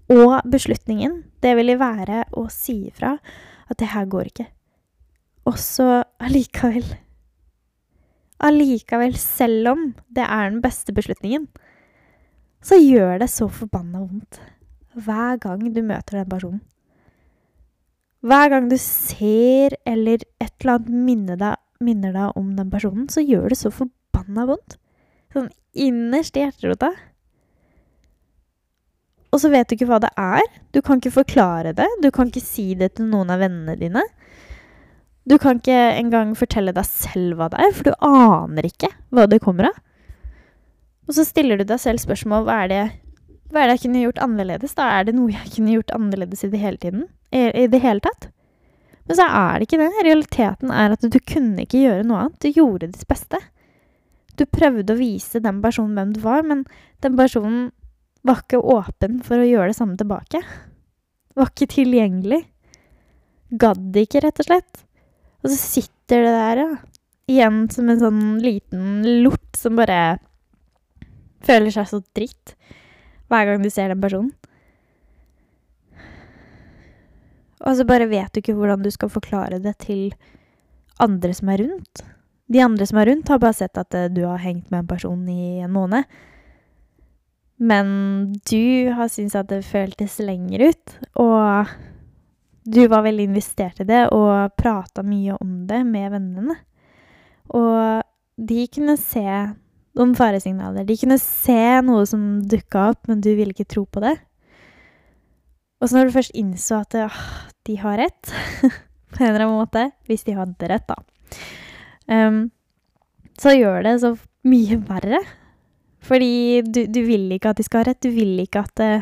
og 0.09 0.39
beslutningen, 0.49 1.23
det 1.45 1.53
ville 1.59 1.77
være 1.81 2.25
å 2.39 2.47
si 2.53 2.87
ifra 2.89 3.17
at 3.69 3.79
det 3.81 3.91
her 3.93 4.09
går 4.11 4.33
ikke. 4.33 4.49
Og 5.49 5.59
så 5.61 6.03
allikevel 6.21 6.87
Allikevel, 8.39 9.17
selv 9.19 9.67
om 9.73 9.81
det 10.15 10.23
er 10.23 10.51
den 10.53 10.61
beste 10.63 10.93
beslutningen, 10.95 11.49
så 12.63 12.77
gjør 12.79 13.17
det 13.25 13.27
så 13.33 13.49
forbanna 13.51 14.05
vondt 14.05 14.39
hver 14.99 15.39
gang 15.43 15.63
du 15.75 15.81
møter 15.83 16.21
den 16.21 16.31
personen. 16.31 16.61
Hver 18.23 18.51
gang 18.51 18.69
du 18.71 18.77
ser 18.83 19.77
eller 19.87 20.25
et 20.43 20.55
eller 20.59 20.75
annet 20.75 20.95
minner 21.07 21.39
deg, 21.39 21.59
minner 21.83 22.15
deg 22.15 22.39
om 22.39 22.55
den 22.59 22.71
personen, 22.71 23.07
så 23.11 23.23
gjør 23.23 23.53
det 23.53 23.61
så 23.61 23.71
forbanna 23.75 24.47
vondt. 24.49 24.79
Sånn 25.35 25.51
innerst 25.79 26.39
i 26.39 26.43
hjerterota. 26.43 26.91
Og 29.39 29.45
så 29.45 29.53
vet 29.53 29.71
du 29.71 29.77
ikke 29.77 29.87
hva 29.87 30.01
det 30.03 30.11
er. 30.19 30.43
Du 30.75 30.81
kan 30.83 30.99
ikke 30.99 31.15
forklare 31.15 31.71
det. 31.79 31.87
Du 32.03 32.09
kan 32.11 32.27
ikke 32.27 32.43
si 32.43 32.73
det 32.75 32.97
til 32.99 33.07
noen 33.07 33.29
av 33.31 33.39
vennene 33.39 33.77
dine. 33.79 34.03
Du 35.31 35.37
kan 35.39 35.61
ikke 35.61 35.77
engang 35.95 36.33
fortelle 36.35 36.75
deg 36.75 36.89
selv 36.89 37.39
hva 37.39 37.47
det 37.53 37.61
er, 37.63 37.71
for 37.77 37.87
du 37.87 37.93
aner 38.03 38.67
ikke 38.67 38.91
hva 39.15 39.29
det 39.31 39.39
kommer 39.45 39.69
av. 39.69 39.79
Og 41.07 41.15
så 41.15 41.23
stiller 41.29 41.61
du 41.61 41.69
deg 41.69 41.79
selv 41.79 42.03
spørsmål 42.03 42.49
hva 42.49 42.57
er 42.65 42.73
det, 42.73 42.83
hva 43.53 43.63
er 43.63 43.71
det 43.71 43.79
jeg 43.79 43.85
kunne 43.87 44.03
gjort 44.09 44.21
annerledes. 44.27 44.75
Da 44.75 44.91
er 44.97 45.07
det 45.07 45.15
noe 45.15 45.31
jeg 45.31 45.55
kunne 45.55 45.77
gjort 45.77 45.95
annerledes 45.95 46.43
i 46.43 46.51
det 46.51 46.65
hele 46.65 46.83
tiden. 46.83 47.07
I, 47.31 47.47
i 47.63 47.71
det 47.71 47.85
hele 47.85 48.03
tatt. 48.03 48.33
Men 49.07 49.23
så 49.23 49.31
er 49.31 49.55
det 49.55 49.69
ikke 49.69 49.83
det. 49.85 49.91
Realiteten 50.03 50.75
er 50.75 50.99
at 50.99 51.07
du 51.07 51.23
kunne 51.31 51.63
ikke 51.63 51.87
gjøre 51.87 52.11
noe 52.11 52.27
annet. 52.27 52.43
Du 52.43 52.51
gjorde 52.51 52.91
ditt 52.91 53.07
beste. 53.07 53.39
Du 54.35 54.49
prøvde 54.51 54.97
å 54.97 54.99
vise 54.99 55.39
den 55.47 55.63
personen 55.63 55.95
hvem 55.95 56.17
du 56.19 56.25
var, 56.27 56.43
men 56.43 56.67
den 57.07 57.15
personen 57.21 57.69
var 58.27 58.43
ikke 58.43 58.61
åpen 58.61 59.21
for 59.25 59.41
å 59.41 59.49
gjøre 59.49 59.73
det 59.73 59.79
samme 59.79 59.97
tilbake. 60.01 60.43
Var 61.39 61.51
ikke 61.53 61.71
tilgjengelig. 61.73 62.43
Gadd 63.61 63.97
ikke, 63.97 64.23
rett 64.25 64.43
og 64.43 64.49
slett. 64.49 64.83
Og 65.43 65.53
så 65.53 65.59
sitter 65.59 66.27
det 66.27 66.35
der, 66.35 66.63
ja. 66.65 66.71
Igjen 67.29 67.67
som 67.69 67.91
en 67.93 68.01
sånn 68.01 68.23
liten 68.41 69.03
lort 69.23 69.57
som 69.57 69.77
bare 69.77 70.19
føler 71.45 71.73
seg 71.73 71.91
så 71.91 72.01
dritt 72.17 72.55
hver 73.29 73.45
gang 73.45 73.63
du 73.63 73.69
ser 73.69 73.93
den 73.93 74.01
personen. 74.01 74.33
Og 77.67 77.77
så 77.77 77.85
bare 77.85 78.09
vet 78.09 78.33
du 78.33 78.41
ikke 78.41 78.57
hvordan 78.57 78.85
du 78.85 78.91
skal 78.95 79.13
forklare 79.13 79.59
det 79.61 79.75
til 79.85 80.15
andre 81.03 81.35
som 81.37 81.51
er 81.53 81.63
rundt. 81.67 82.05
De 82.49 82.63
andre 82.65 82.87
som 82.89 83.01
er 83.01 83.11
rundt, 83.11 83.29
har 83.29 83.43
bare 83.43 83.59
sett 83.59 83.77
at 83.77 83.93
du 84.15 84.23
har 84.25 84.41
hengt 84.41 84.71
med 84.73 84.83
en 84.83 84.91
person 84.91 85.21
i 85.29 85.59
en 85.61 85.75
måned. 85.75 86.09
Men 87.59 87.89
du 88.47 88.91
har 88.95 89.11
syntes 89.11 89.37
at 89.39 89.51
det 89.51 89.65
føltes 89.67 90.19
lenger 90.23 90.69
ut, 90.71 90.97
og 91.19 91.71
du 92.69 92.83
var 92.91 93.07
veldig 93.07 93.31
investert 93.31 93.81
i 93.83 93.87
det 93.89 94.05
og 94.15 94.55
prata 94.61 95.03
mye 95.03 95.39
om 95.41 95.65
det 95.67 95.81
med 95.89 96.13
vennene. 96.15 96.59
Og 97.57 98.05
de 98.39 98.67
kunne 98.71 98.95
se 99.01 99.25
noen 99.99 100.15
faresignaler. 100.15 100.87
De 100.87 100.97
kunne 101.01 101.19
se 101.19 101.63
noe 101.83 102.05
som 102.07 102.27
dukka 102.47 102.91
opp, 102.93 103.09
men 103.11 103.23
du 103.25 103.33
ville 103.35 103.55
ikke 103.57 103.71
tro 103.73 103.87
på 103.89 104.03
det. 104.05 104.15
Og 105.79 105.89
så 105.89 105.97
når 105.97 106.09
du 106.09 106.17
først 106.19 106.37
innså 106.39 106.83
at 106.83 106.95
åh, 106.99 107.19
de 107.67 107.79
har 107.81 107.99
rett, 108.03 108.35
på 109.15 109.23
en 109.23 109.31
eller 109.31 109.47
annen 109.47 109.61
måte 109.61 109.89
Hvis 110.11 110.27
de 110.27 110.37
hadde 110.37 110.71
rett, 110.71 110.87
da. 110.89 110.99
Um, 112.09 112.49
så 113.39 113.55
gjør 113.55 113.85
det 113.87 113.99
så 114.03 114.15
mye 114.49 114.79
verre. 114.89 115.21
Fordi 116.05 116.63
du, 116.63 116.85
du, 116.87 117.01
vil 117.07 117.27
ikke 117.35 117.53
at 117.53 117.59
de 117.59 117.67
skal 117.67 117.83
ha 117.83 117.91
rett. 117.91 118.01
Du 118.03 118.13
vil 118.15 118.39
ikke 118.43 118.63
at 118.63 118.75
det, 118.79 118.93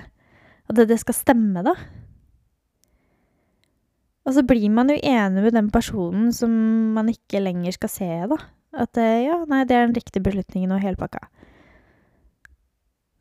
at 0.71 0.83
det 0.89 0.99
skal 1.03 1.17
stemme, 1.17 1.65
da. 1.67 1.75
Og 4.27 4.35
så 4.35 4.43
blir 4.43 4.71
man 4.75 4.91
jo 4.91 4.99
enig 4.99 5.45
med 5.45 5.55
den 5.55 5.71
personen 5.71 6.33
som 6.35 6.51
man 6.97 7.13
ikke 7.13 7.43
lenger 7.45 7.77
skal 7.77 7.93
se, 7.93 8.11
da. 8.33 8.41
At 8.77 8.99
ja, 8.99 9.39
nei, 9.49 9.63
det 9.65 9.77
er 9.77 9.87
den 9.87 9.97
riktige 9.97 10.25
beslutningen 10.25 10.75
og 10.75 10.83
hele 10.83 10.99
pakka. 11.01 11.29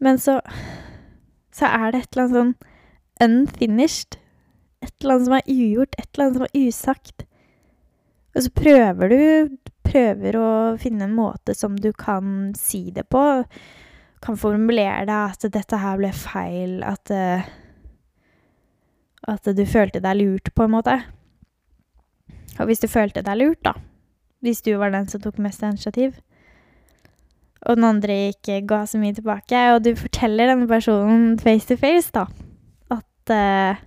Men 0.04 0.18
så 0.20 0.42
Så 1.56 1.70
er 1.72 1.92
det 1.92 2.02
et 2.02 2.10
eller 2.12 2.24
annet 2.26 2.36
sånn 2.36 2.56
unfinished. 3.24 4.18
Et 4.84 4.92
eller 5.00 5.14
annet 5.14 5.28
som 5.28 5.36
er 5.38 5.54
ugjort, 5.54 5.96
et 5.96 6.10
eller 6.10 6.26
annet 6.26 6.36
som 6.36 6.48
er 6.48 6.66
usagt. 6.68 7.24
Og 8.36 8.44
så 8.44 8.52
prøver 8.52 9.14
du 9.14 9.22
Prøver 9.86 10.38
å 10.40 10.50
finne 10.82 11.08
en 11.08 11.16
måte 11.16 11.56
som 11.58 11.76
du 11.78 11.92
kan 11.94 12.54
si 12.58 12.90
det 12.96 13.06
på. 13.14 13.22
Kan 14.26 14.40
formulere 14.40 15.06
deg 15.06 15.36
at 15.36 15.46
'dette 15.52 15.78
her 15.82 16.00
ble 16.02 16.12
feil', 16.12 16.82
at 16.84 17.12
uh, 17.12 17.46
At 19.28 19.46
du 19.58 19.66
følte 19.66 20.00
deg 20.00 20.18
lurt, 20.18 20.54
på 20.54 20.64
en 20.64 20.72
måte. 20.72 21.00
Og 22.60 22.66
hvis 22.70 22.80
du 22.80 22.88
følte 22.88 23.24
deg 23.26 23.38
lurt, 23.38 23.64
da 23.66 23.74
Hvis 24.42 24.62
du 24.62 24.76
var 24.78 24.92
den 24.94 25.08
som 25.10 25.22
tok 25.22 25.40
mest 25.42 25.64
initiativ, 25.64 26.14
og 27.66 27.76
den 27.76 27.84
andre 27.84 28.30
ikke 28.30 28.62
ga 28.68 28.86
så 28.86 29.00
mye 29.02 29.16
tilbake, 29.18 29.58
og 29.74 29.84
du 29.84 29.96
forteller 29.98 30.52
denne 30.52 30.68
personen 30.70 31.40
face 31.40 31.66
to 31.66 31.78
face, 31.78 32.12
da 32.14 32.28
at 33.26 33.34
uh, 33.34 33.82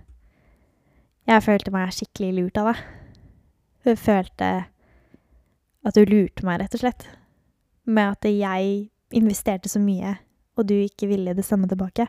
jeg 1.29 1.45
følte 1.45 1.71
meg 1.71 1.93
skikkelig 1.95 2.31
lurt 2.35 2.59
av 2.59 2.71
deg. 2.71 2.81
Hun 3.85 3.99
følte 3.99 4.49
at 5.87 5.95
du 5.95 6.03
lurte 6.07 6.45
meg, 6.47 6.59
rett 6.61 6.75
og 6.75 6.83
slett. 6.83 7.05
Med 7.89 8.17
at 8.17 8.27
jeg 8.27 8.89
investerte 9.15 9.71
så 9.71 9.81
mye, 9.81 10.17
og 10.59 10.67
du 10.69 10.75
ikke 10.75 11.09
ville 11.09 11.35
det 11.37 11.45
samme 11.47 11.69
tilbake. 11.69 12.07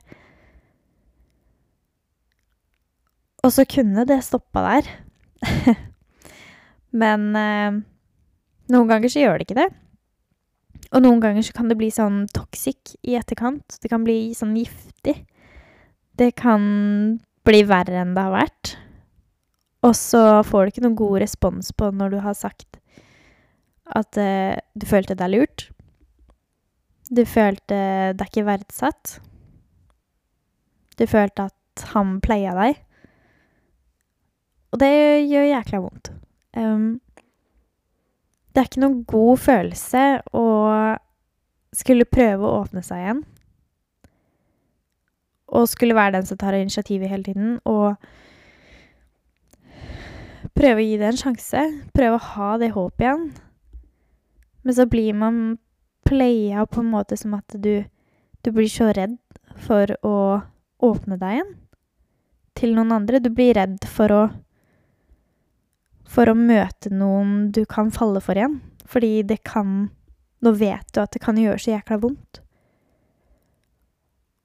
Og 3.45 3.55
så 3.55 3.65
kunne 3.69 4.05
det 4.09 4.21
stoppa 4.27 4.65
der. 4.67 4.91
Men 7.03 7.31
eh, 7.39 7.79
noen 8.75 8.91
ganger 8.91 9.13
så 9.13 9.23
gjør 9.23 9.39
det 9.39 9.49
ikke 9.49 9.61
det. 9.63 9.71
Og 10.91 11.05
noen 11.05 11.23
ganger 11.23 11.47
så 11.47 11.55
kan 11.55 11.71
det 11.71 11.79
bli 11.79 11.89
sånn 11.95 12.25
toxic 12.35 12.97
i 13.07 13.15
etterkant. 13.17 13.79
Det 13.81 13.89
kan 13.93 14.05
bli 14.05 14.35
sånn 14.37 14.57
giftig. 14.59 15.21
Det 16.19 16.33
kan 16.37 16.63
bli 17.47 17.63
verre 17.65 18.03
enn 18.03 18.13
det 18.17 18.27
har 18.27 18.35
vært. 18.35 18.75
Og 19.87 19.95
så 19.97 20.43
får 20.45 20.67
du 20.67 20.73
ikke 20.75 20.85
noen 20.85 20.99
god 20.99 21.21
respons 21.23 21.71
på 21.73 21.89
når 21.95 22.13
du 22.13 22.19
har 22.27 22.37
sagt 22.37 22.81
at 23.97 24.21
uh, 24.21 24.55
du 24.79 24.87
følte 24.87 25.17
deg 25.19 25.33
lurt. 25.35 25.67
Du 27.11 27.25
følte 27.27 27.81
deg 28.15 28.29
ikke 28.29 28.47
verdsatt. 28.47 29.17
Du 30.99 31.07
følte 31.11 31.49
at 31.51 31.87
han 31.95 32.19
pleia 32.23 32.55
deg. 32.55 32.79
Og 34.71 34.79
det 34.83 34.93
gjør 35.27 35.49
jækla 35.49 35.81
vondt. 35.83 36.13
Um, 36.55 37.01
det 38.51 38.63
er 38.63 38.69
ikke 38.69 38.83
noen 38.83 39.03
god 39.09 39.43
følelse 39.43 40.05
å 40.35 40.47
skulle 41.75 42.07
prøve 42.11 42.47
å 42.47 42.63
åpne 42.63 42.83
seg 42.83 43.03
igjen. 43.05 43.21
Og 45.51 45.69
skulle 45.71 45.99
være 45.99 46.19
den 46.19 46.27
som 46.27 46.39
tar 46.39 46.59
initiativet 46.59 47.11
hele 47.11 47.27
tiden. 47.27 47.59
Og 47.67 47.95
prøve 50.55 50.79
å 50.79 50.87
gi 50.87 50.99
det 50.99 51.11
en 51.11 51.23
sjanse. 51.25 51.65
Prøve 51.95 52.19
å 52.19 52.27
ha 52.35 52.51
det 52.63 52.73
håpet 52.77 53.07
igjen. 53.07 53.31
Men 54.63 54.77
så 54.77 54.87
blir 54.91 55.17
man 55.17 55.59
playa 56.07 56.67
på 56.67 56.83
en 56.83 56.93
måte 56.93 57.17
som 57.17 57.35
at 57.39 57.57
du, 57.57 57.85
du 58.43 58.53
blir 58.53 58.69
så 58.71 58.91
redd 58.97 59.17
for 59.61 59.93
å 60.07 60.17
åpne 60.81 61.19
deg 61.21 61.39
igjen 61.39 61.57
til 62.61 62.75
noen 62.77 62.93
andre. 62.99 63.21
Du 63.23 63.31
blir 63.33 63.55
redd 63.57 63.85
for 63.89 64.13
å 64.13 64.23
for 66.11 66.27
å 66.27 66.35
møte 66.35 66.91
noen 66.91 67.51
du 67.55 67.63
kan 67.71 67.93
falle 67.95 68.23
for 68.25 68.39
igjen. 68.39 68.59
Fordi 68.91 69.23
det 69.23 69.43
kan 69.47 69.91
Nå 70.41 70.55
vet 70.57 70.87
du 70.97 71.03
at 71.03 71.13
det 71.13 71.21
kan 71.21 71.37
gjøre 71.37 71.61
så 71.61 71.75
jækla 71.75 71.99
vondt. 72.01 72.39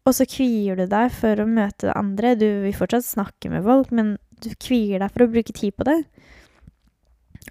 Og 0.04 0.12
så 0.18 0.26
kvier 0.28 0.76
du 0.76 0.90
deg 0.92 1.14
for 1.16 1.40
å 1.40 1.46
møte 1.48 1.94
andre. 1.96 2.34
Du 2.36 2.44
vil 2.66 2.76
fortsatt 2.76 3.08
snakke 3.08 3.48
med 3.54 3.64
folk, 3.64 3.94
men 3.96 4.18
du 4.44 4.50
kvier 4.60 5.00
deg 5.00 5.14
for 5.14 5.24
å 5.24 5.30
bruke 5.32 5.56
tid 5.56 5.72
på 5.80 5.88
det. 5.88 5.96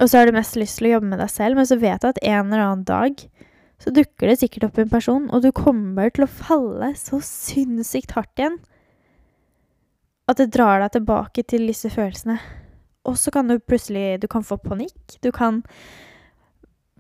Og 0.03 0.11
så 0.11 0.19
har 0.19 0.27
du 0.27 0.35
mest 0.35 0.57
lyst 0.59 0.81
til 0.81 0.89
å 0.89 0.97
jobbe 0.97 1.13
med 1.13 1.21
deg 1.23 1.31
selv, 1.31 1.59
men 1.59 1.69
så 1.71 1.79
vet 1.79 2.03
du 2.03 2.09
at 2.11 2.21
en 2.23 2.49
eller 2.49 2.65
annen 2.65 2.87
dag 2.89 3.21
så 3.83 3.93
dukker 3.95 4.31
det 4.31 4.39
sikkert 4.41 4.69
opp 4.69 4.79
en 4.81 4.91
person, 4.91 5.27
og 5.31 5.43
du 5.45 5.51
kommer 5.55 6.11
til 6.15 6.27
å 6.27 6.31
falle 6.31 6.95
så 6.99 7.21
sinnssykt 7.23 8.15
hardt 8.17 8.41
igjen 8.41 8.59
at 10.31 10.41
det 10.41 10.53
drar 10.55 10.81
deg 10.81 10.95
tilbake 10.95 11.45
til 11.45 11.67
disse 11.69 11.91
følelsene. 11.93 12.39
Og 13.05 13.19
så 13.21 13.29
kan 13.35 13.51
du 13.51 13.59
plutselig 13.61 14.23
Du 14.23 14.27
kan 14.33 14.43
få 14.43 14.57
panikk. 14.57 15.19
Du 15.21 15.31
kan 15.31 15.63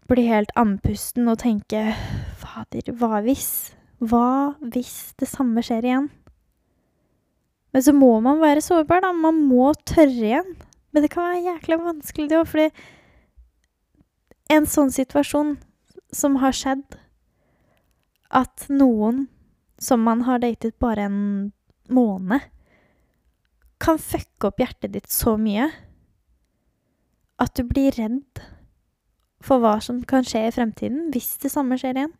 bli 0.08 0.26
helt 0.28 0.52
andpusten 0.60 1.30
og 1.32 1.38
tenke 1.40 1.94
Fader, 2.36 2.92
hva 2.92 3.22
hvis? 3.24 3.72
Hva 4.04 4.52
hvis 4.60 5.14
det 5.16 5.30
samme 5.30 5.64
skjer 5.64 5.88
igjen? 5.88 6.10
Men 7.72 7.82
så 7.82 7.94
må 7.96 8.20
man 8.20 8.42
være 8.42 8.60
sårbar, 8.62 9.00
da. 9.02 9.12
Man 9.16 9.40
må 9.48 9.72
tørre 9.88 10.28
igjen. 10.28 10.52
Men 10.94 11.02
det 11.02 11.10
kan 11.12 11.26
være 11.26 11.42
jækla 11.42 11.80
vanskelig, 11.82 12.28
det 12.30 12.38
òg, 12.38 12.48
fordi 12.48 12.68
en 14.54 14.68
sånn 14.70 14.92
situasjon 14.94 15.56
som 16.14 16.38
har 16.42 16.54
skjedd, 16.54 16.98
at 18.34 18.66
noen 18.70 19.26
som 19.82 20.02
man 20.06 20.22
har 20.28 20.42
datet 20.42 20.78
bare 20.82 21.08
en 21.08 21.18
måned, 21.92 22.40
kan 23.82 23.98
fucke 24.00 24.48
opp 24.48 24.62
hjertet 24.62 24.94
ditt 24.94 25.10
så 25.12 25.34
mye 25.36 25.66
at 27.42 27.56
du 27.58 27.64
blir 27.66 27.92
redd 27.98 28.40
for 29.44 29.60
hva 29.60 29.76
som 29.84 30.00
kan 30.08 30.24
skje 30.24 30.46
i 30.46 30.52
fremtiden 30.54 31.10
hvis 31.12 31.34
det 31.42 31.50
samme 31.52 31.76
skjer 31.80 31.98
igjen. 31.98 32.14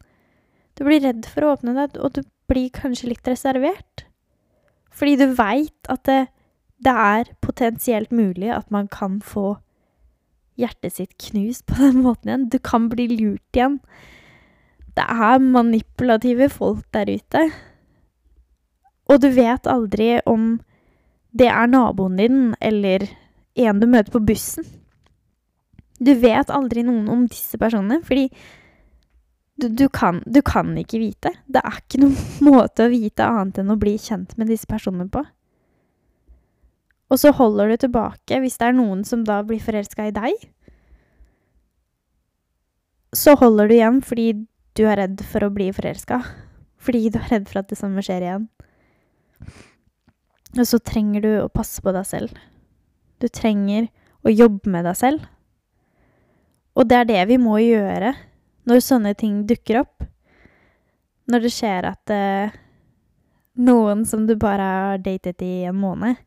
Du 0.75 0.83
blir 0.85 1.01
redd 1.05 1.27
for 1.31 1.47
å 1.47 1.55
åpne 1.55 1.77
deg, 1.77 2.01
og 2.03 2.17
du 2.17 2.25
blir 2.51 2.73
kanskje 2.75 3.13
litt 3.13 3.29
reservert. 3.31 4.05
Fordi 4.95 5.15
du 5.23 5.29
veit 5.39 5.91
at 5.91 6.03
det, 6.11 6.21
det 6.85 6.95
er 6.95 7.31
potensielt 7.45 8.13
mulig 8.13 8.51
at 8.53 8.71
man 8.75 8.89
kan 8.93 9.21
få 9.25 9.57
hjertet 10.61 10.95
sitt 10.99 11.15
knust 11.19 11.65
på 11.67 11.79
den 11.81 12.03
måten 12.05 12.31
igjen. 12.31 12.49
Du 12.53 12.59
kan 12.63 12.89
bli 12.93 13.09
lurt 13.11 13.57
igjen. 13.57 13.81
Det 14.95 15.07
er 15.11 15.43
manipulative 15.43 16.49
folk 16.53 16.85
der 16.95 17.11
ute. 17.11 17.49
Og 19.11 19.21
du 19.21 19.29
vet 19.35 19.67
aldri 19.69 20.17
om 20.31 20.59
det 21.35 21.51
er 21.51 21.71
naboen 21.71 22.19
din 22.21 22.43
eller 22.63 23.09
en 23.59 23.81
du 23.81 23.89
møter 23.91 24.15
på 24.15 24.23
bussen. 24.23 24.67
Du 25.99 26.13
vet 26.19 26.51
aldri 26.51 26.85
noen 26.87 27.09
om 27.11 27.25
disse 27.31 27.59
personene, 27.59 28.01
fordi 28.07 28.29
du, 29.61 29.69
du, 29.69 29.87
kan, 29.89 30.21
du 30.27 30.41
kan 30.43 30.73
ikke 30.79 30.99
vite. 31.03 31.31
Det 31.47 31.63
er 31.63 31.79
ikke 31.79 32.03
noen 32.03 32.17
måte 32.49 32.87
å 32.87 32.93
vite 32.93 33.27
annet 33.27 33.63
enn 33.63 33.75
å 33.75 33.79
bli 33.81 33.97
kjent 33.99 34.37
med 34.39 34.51
disse 34.51 34.69
personene 34.71 35.11
på. 35.11 35.23
Og 37.13 37.21
så 37.21 37.33
holder 37.37 37.71
du 37.71 37.77
tilbake 37.85 38.41
hvis 38.43 38.57
det 38.61 38.71
er 38.71 38.77
noen 38.79 39.05
som 39.07 39.25
da 39.27 39.43
blir 39.47 39.63
forelska 39.63 40.09
i 40.09 40.15
deg. 40.15 40.47
Så 43.15 43.37
holder 43.39 43.71
du 43.71 43.77
igjen 43.77 44.01
fordi 44.03 44.29
du 44.75 44.83
er 44.89 44.99
redd 45.03 45.23
for 45.31 45.47
å 45.47 45.53
bli 45.55 45.69
forelska. 45.75 46.23
Fordi 46.83 47.07
du 47.13 47.21
er 47.21 47.31
redd 47.37 47.47
for 47.51 47.63
at 47.63 47.71
det 47.71 47.79
samme 47.79 48.03
skjer 48.05 48.25
igjen. 48.25 48.49
Og 50.55 50.67
så 50.69 50.81
trenger 50.83 51.25
du 51.25 51.31
å 51.43 51.53
passe 51.53 51.83
på 51.83 51.95
deg 51.95 52.07
selv. 52.09 52.35
Du 53.23 53.29
trenger 53.31 53.89
å 54.25 54.33
jobbe 54.33 54.71
med 54.71 54.87
deg 54.89 54.99
selv. 54.99 55.25
Og 56.75 56.89
det 56.91 56.99
er 57.01 57.09
det 57.11 57.23
vi 57.31 57.39
må 57.39 57.59
gjøre 57.63 58.15
når 58.69 58.83
sånne 58.83 59.15
ting 59.19 59.43
dukker 59.49 59.83
opp. 59.85 60.05
Når 61.31 61.47
det 61.47 61.53
skjer 61.55 61.87
at 61.89 62.13
eh, 62.13 62.55
noen 63.65 64.05
som 64.09 64.27
du 64.29 64.35
bare 64.41 64.65
har 64.65 65.03
datet 65.05 65.43
i 65.45 65.65
en 65.69 65.79
måned, 65.79 66.19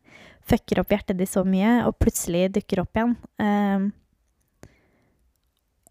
fucker 0.48 0.82
opp 0.82 0.92
hjertet 0.92 1.18
ditt 1.20 1.30
så 1.32 1.44
mye, 1.46 1.82
og 1.86 1.98
plutselig 2.00 2.48
dukker 2.56 2.82
opp 2.82 2.98
igjen. 2.98 3.14
Eh, 3.42 3.88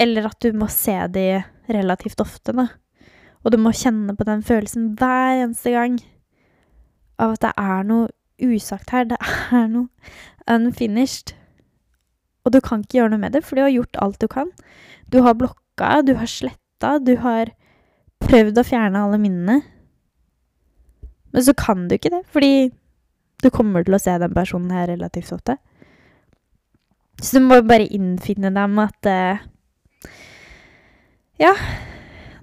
eller 0.04 0.30
at 0.30 0.40
du 0.44 0.54
må 0.58 0.68
se 0.72 0.96
de 1.14 1.28
relativt 1.72 2.22
ofte, 2.24 2.54
da. 2.56 2.68
Og 3.46 3.54
du 3.54 3.58
må 3.62 3.74
kjenne 3.76 4.16
på 4.18 4.26
den 4.28 4.44
følelsen 4.46 4.92
hver 5.00 5.44
eneste 5.46 5.74
gang 5.74 5.98
av 7.22 7.36
at 7.36 7.46
det 7.46 7.54
er 7.58 7.86
noe 7.88 8.10
usagt 8.44 8.92
her. 8.94 9.08
Det 9.10 9.18
er 9.56 9.70
noe 9.72 9.88
unfinished. 10.52 11.34
Og 12.46 12.54
du 12.56 12.60
kan 12.64 12.84
ikke 12.84 13.02
gjøre 13.02 13.14
noe 13.16 13.24
med 13.26 13.36
det, 13.36 13.44
for 13.46 13.58
du 13.58 13.66
har 13.66 13.74
gjort 13.74 14.02
alt 14.04 14.20
du 14.22 14.28
kan. 14.32 14.52
Du 15.12 15.22
har 15.26 15.38
blokka, 15.40 16.02
du 16.06 16.14
har 16.20 16.30
sletta, 16.30 16.98
du 17.00 17.16
har 17.24 17.52
prøvd 18.24 18.60
å 18.60 18.66
fjerne 18.68 19.02
alle 19.04 19.20
minnene. 19.22 19.62
Men 21.34 21.44
så 21.44 21.54
kan 21.58 21.88
du 21.88 21.98
ikke 21.98 22.14
det, 22.14 22.24
fordi 22.32 22.70
du 23.44 23.50
kommer 23.53 23.86
til 23.86 23.98
å 23.98 24.01
se 24.01 24.15
den 24.17 24.34
personen 24.34 24.74
her 24.74 24.89
relativt 24.89 25.34
ofte. 25.36 25.58
Så 27.22 27.38
du 27.38 27.46
må 27.46 27.60
bare 27.65 27.88
innfinne 27.94 28.51
deg 28.53 28.74
med 28.74 28.91
at 28.91 29.10
uh, 29.10 29.46
Ja, 31.41 31.53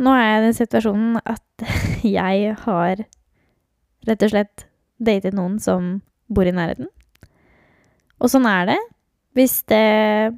nå 0.03 0.15
er 0.15 0.25
jeg 0.27 0.39
i 0.39 0.45
den 0.49 0.57
situasjonen 0.59 1.19
at 1.23 1.67
jeg 2.17 2.57
har 2.65 3.05
rett 4.05 4.27
og 4.27 4.33
slett 4.33 4.67
datet 5.03 5.35
noen 5.35 5.59
som 5.63 5.97
bor 6.31 6.47
i 6.47 6.55
nærheten. 6.55 6.91
Og 8.23 8.31
sånn 8.31 8.47
er 8.49 8.69
det. 8.73 8.81
Hvis 9.35 9.61
det 9.71 10.35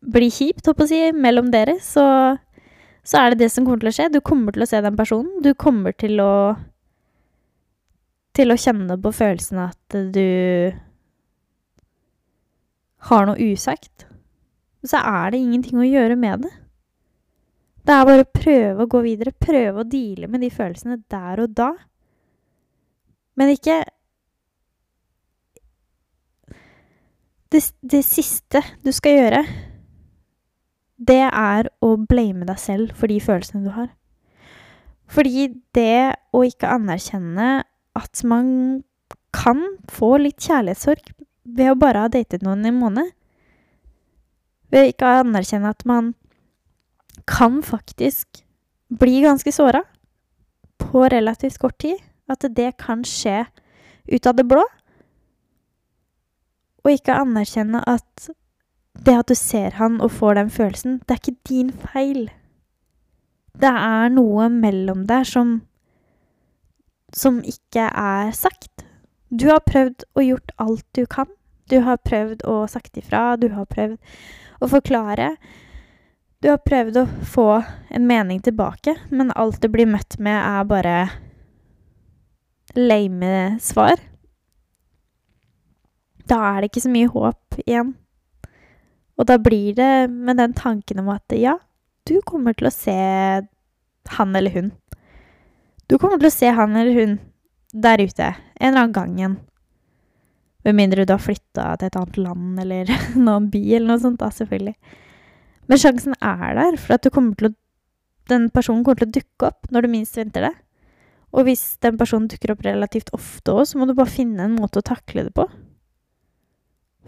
blir 0.00 0.30
kjipt, 0.32 0.66
håper 0.66 0.86
jeg 0.86 1.10
å 1.10 1.12
si, 1.12 1.22
mellom 1.22 1.50
dere, 1.52 1.76
så, 1.82 2.04
så 3.06 3.20
er 3.20 3.32
det 3.32 3.44
det 3.44 3.50
som 3.52 3.66
kommer 3.66 3.82
til 3.82 3.90
å 3.90 3.94
skje. 3.96 4.08
Du 4.14 4.20
kommer 4.24 4.54
til 4.54 4.64
å 4.64 4.70
se 4.70 4.80
den 4.82 4.98
personen. 4.98 5.42
Du 5.44 5.52
kommer 5.58 5.94
til 5.98 6.22
å 6.22 6.30
Til 8.36 8.52
å 8.52 8.58
kjenne 8.60 8.96
på 9.02 9.12
følelsen 9.14 9.58
at 9.64 9.98
du 10.14 10.70
har 13.10 13.26
noe 13.26 13.50
usagt. 13.50 14.06
Så 14.86 15.00
er 15.00 15.32
det 15.32 15.40
ingenting 15.40 15.80
å 15.80 15.88
gjøre 15.88 16.16
med 16.16 16.46
det. 16.46 16.52
Det 17.84 17.96
er 17.96 18.06
bare 18.06 18.24
å 18.24 18.32
prøve 18.32 18.84
å 18.84 18.90
gå 18.90 19.00
videre. 19.04 19.32
Prøve 19.34 19.82
å 19.82 19.88
deale 19.88 20.28
med 20.30 20.44
de 20.44 20.50
følelsene 20.52 21.00
der 21.10 21.42
og 21.42 21.56
da. 21.56 21.70
Men 23.40 23.52
ikke 23.54 23.80
det, 27.50 27.62
det 27.82 28.02
siste 28.06 28.62
du 28.84 28.92
skal 28.94 29.16
gjøre, 29.16 29.40
det 31.00 31.22
er 31.26 31.70
å 31.82 31.94
blame 31.96 32.46
deg 32.46 32.60
selv 32.60 32.92
for 32.94 33.10
de 33.10 33.16
følelsene 33.24 33.64
du 33.64 33.72
har. 33.74 33.88
Fordi 35.10 35.48
det 35.74 36.14
å 36.36 36.44
ikke 36.46 36.70
anerkjenne 36.70 37.48
at 37.98 38.22
man 38.24 38.82
kan 39.34 39.62
få 39.90 40.16
litt 40.22 40.40
kjærlighetssorg 40.42 41.12
ved 41.50 41.72
å 41.72 41.78
bare 41.78 42.04
ha 42.04 42.10
datet 42.12 42.44
noen 42.46 42.64
i 42.66 42.70
en 42.70 42.78
måned 42.78 43.10
Ved 44.70 44.84
å 44.84 44.90
ikke 44.92 45.14
anerkjenne 45.24 45.72
at 45.72 45.82
man 45.88 46.12
kan 47.26 47.58
faktisk 47.66 48.44
bli 49.00 49.20
ganske 49.24 49.50
såra 49.54 49.82
på 50.78 51.08
relativt 51.10 51.58
kort 51.58 51.78
tid. 51.82 51.98
At 52.30 52.46
det 52.54 52.76
kan 52.78 53.02
skje 53.02 53.44
ut 54.06 54.26
av 54.26 54.36
det 54.38 54.46
blå. 54.46 54.62
Og 56.84 56.92
ikke 56.94 57.18
anerkjenne 57.18 57.82
at 57.90 58.30
det 59.00 59.16
at 59.16 59.30
du 59.30 59.34
ser 59.38 59.76
han 59.78 59.98
og 60.02 60.12
får 60.18 60.38
den 60.38 60.50
følelsen, 60.54 61.00
det 61.06 61.16
er 61.16 61.20
ikke 61.20 61.48
din 61.50 61.72
feil. 61.72 62.28
Det 63.60 63.70
er 63.70 64.10
noe 64.14 64.48
mellom 64.52 65.04
der 65.10 65.26
som 65.26 65.60
som 67.16 67.40
ikke 67.46 67.86
er 67.88 68.32
sagt. 68.36 68.84
Du 69.30 69.48
har 69.50 69.62
prøvd 69.66 70.04
og 70.16 70.24
gjort 70.26 70.52
alt 70.58 70.86
du 70.96 71.04
kan. 71.06 71.30
Du 71.70 71.78
har 71.86 72.00
prøvd 72.02 72.42
å 72.50 72.64
sagt 72.70 72.98
ifra, 72.98 73.36
du 73.38 73.48
har 73.54 73.68
prøvd 73.70 73.98
å 74.60 74.68
forklare. 74.70 75.34
Du 76.42 76.48
har 76.50 76.62
prøvd 76.64 76.98
å 77.02 77.06
få 77.28 77.48
en 77.92 78.06
mening 78.08 78.40
tilbake, 78.42 78.96
men 79.10 79.30
alt 79.38 79.60
du 79.62 79.68
blir 79.70 79.86
møtt 79.86 80.16
med, 80.18 80.38
er 80.40 80.66
bare 80.66 80.96
lame 82.74 83.58
svar. 83.62 84.00
Da 86.30 86.38
er 86.48 86.60
det 86.60 86.70
ikke 86.70 86.84
så 86.86 86.92
mye 86.92 87.10
håp 87.10 87.60
igjen. 87.66 87.94
Og 89.20 89.28
da 89.28 89.36
blir 89.42 89.74
det 89.76 90.08
med 90.10 90.40
den 90.40 90.54
tanken 90.56 91.02
om 91.02 91.10
at 91.12 91.34
ja, 91.36 91.58
du 92.08 92.20
kommer 92.26 92.56
til 92.56 92.70
å 92.70 92.74
se 92.74 92.96
han 94.16 94.36
eller 94.36 94.54
hun. 94.54 94.70
Du 95.90 95.96
kommer 95.98 96.20
til 96.22 96.30
å 96.30 96.34
se 96.34 96.50
han 96.54 96.76
eller 96.78 96.94
hun 96.94 97.16
der 97.74 97.98
ute 97.98 98.28
en 98.30 98.68
eller 98.68 98.84
annen 98.84 98.94
gang 98.94 99.14
igjen. 99.18 99.36
Med 100.62 100.76
mindre 100.78 101.06
du 101.06 101.14
har 101.14 101.22
flytta 101.22 101.72
til 101.80 101.88
et 101.88 101.96
annet 101.98 102.18
land 102.20 102.60
eller 102.62 102.92
noen 103.26 103.48
by 103.50 103.62
eller 103.74 103.88
noe 103.90 104.02
sånt, 104.02 104.20
da, 104.20 104.28
selvfølgelig. 104.30 104.76
Men 105.70 105.80
sjansen 105.82 106.14
er 106.18 106.54
der 106.58 106.78
for 106.78 106.94
at 106.94 107.08
å, 107.10 107.50
den 108.30 108.46
personen 108.54 108.84
kommer 108.86 109.02
til 109.02 109.08
å 109.08 109.16
dukke 109.18 109.50
opp 109.50 109.70
når 109.74 109.86
du 109.86 109.92
minst 109.96 110.18
venter 110.20 110.46
det. 110.46 110.52
Og 111.34 111.46
hvis 111.46 111.64
den 111.82 111.98
personen 111.98 112.30
dukker 112.30 112.54
opp 112.54 112.62
relativt 112.66 113.10
ofte 113.16 113.54
òg, 113.54 113.66
så 113.70 113.78
må 113.78 113.86
du 113.86 113.96
bare 113.98 114.10
finne 114.10 114.46
en 114.46 114.56
måte 114.58 114.82
å 114.82 114.86
takle 114.86 115.26
det 115.26 115.34
på. 115.34 115.46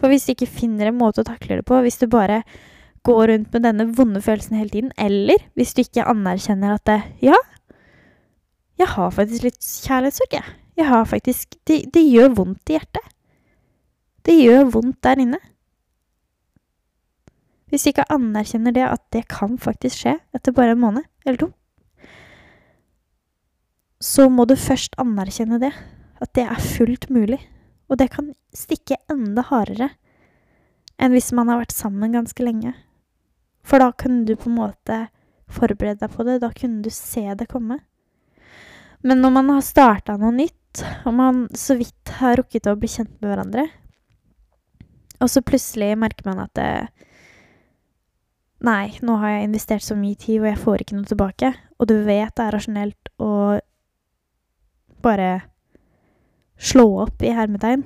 For 0.02 0.10
hvis 0.10 0.26
du 0.26 0.34
ikke 0.34 0.50
finner 0.50 0.90
en 0.90 0.98
måte 0.98 1.22
å 1.22 1.26
takle 1.26 1.60
det 1.60 1.66
på, 1.68 1.78
hvis 1.84 2.00
du 2.02 2.08
bare 2.10 2.42
går 3.06 3.24
rundt 3.30 3.54
med 3.54 3.66
denne 3.66 3.88
vonde 3.94 4.22
følelsen 4.22 4.58
hele 4.58 4.74
tiden, 4.74 4.92
eller 4.98 5.42
hvis 5.58 5.74
du 5.74 5.82
ikke 5.82 6.06
anerkjenner 6.10 6.78
at 6.78 6.86
det, 6.86 7.00
Ja, 7.26 7.38
jeg 8.80 8.88
har 8.94 9.14
faktisk 9.14 9.46
litt 9.46 9.60
kjærlighetssorg, 9.60 10.36
jeg. 10.38 10.58
Jeg 10.80 10.88
har 10.88 11.04
faktisk 11.04 11.56
det, 11.68 11.82
det 11.92 12.02
gjør 12.08 12.32
vondt 12.38 12.70
i 12.70 12.78
hjertet. 12.78 13.08
Det 14.24 14.36
gjør 14.38 14.70
vondt 14.72 15.00
der 15.04 15.20
inne. 15.20 15.40
Hvis 17.68 17.84
du 17.84 17.92
ikke 17.92 18.08
anerkjenner 18.12 18.74
det, 18.76 18.84
at 18.84 19.02
det 19.14 19.26
kan 19.32 19.58
faktisk 19.60 20.02
skje 20.02 20.16
etter 20.36 20.54
bare 20.56 20.74
en 20.76 20.82
måned 20.82 21.06
eller 21.24 21.40
to, 21.40 21.48
så 24.02 24.26
må 24.32 24.44
du 24.48 24.56
først 24.58 24.96
anerkjenne 25.00 25.60
det. 25.62 25.72
At 26.22 26.32
det 26.38 26.44
er 26.46 26.60
fullt 26.62 27.08
mulig. 27.10 27.40
Og 27.90 27.98
det 27.98 28.10
kan 28.14 28.32
stikke 28.54 28.98
enda 29.10 29.44
hardere 29.48 29.90
enn 31.02 31.14
hvis 31.14 31.32
man 31.34 31.50
har 31.50 31.58
vært 31.62 31.74
sammen 31.74 32.14
ganske 32.14 32.44
lenge. 32.44 32.74
For 33.66 33.82
da 33.82 33.90
kunne 33.94 34.26
du 34.26 34.36
på 34.38 34.50
en 34.50 34.58
måte 34.58 34.98
forberede 35.50 36.04
deg 36.04 36.14
på 36.14 36.26
det. 36.26 36.38
Da 36.42 36.52
kunne 36.54 36.82
du 36.84 36.90
se 36.94 37.24
det 37.38 37.48
komme. 37.50 37.80
Men 39.02 39.22
når 39.22 39.34
man 39.34 39.50
har 39.56 39.64
starta 39.66 40.16
noe 40.20 40.32
nytt, 40.34 40.82
og 41.06 41.14
man 41.18 41.46
så 41.58 41.76
vidt 41.78 42.12
har 42.20 42.38
rukket 42.38 42.68
å 42.70 42.76
bli 42.78 42.90
kjent 42.90 43.12
med 43.20 43.32
hverandre, 43.32 43.66
og 45.22 45.30
så 45.30 45.42
plutselig 45.46 45.92
merker 45.98 46.26
man 46.30 46.44
at 46.46 46.54
det, 46.58 46.70
Nei, 48.62 48.92
nå 49.02 49.16
har 49.18 49.32
jeg 49.32 49.46
investert 49.48 49.82
så 49.82 49.96
mye 49.98 50.14
tid, 50.14 50.36
og 50.38 50.46
jeg 50.46 50.58
får 50.62 50.82
ikke 50.84 50.94
noe 50.94 51.08
tilbake. 51.10 51.48
Og 51.82 51.88
du 51.90 51.96
vet 52.06 52.30
det 52.38 52.44
er 52.44 52.54
rasjonelt 52.54 53.08
å 53.18 53.58
bare 55.02 55.30
slå 56.62 56.84
opp 57.02 57.24
i 57.26 57.32
hermetegn. 57.34 57.82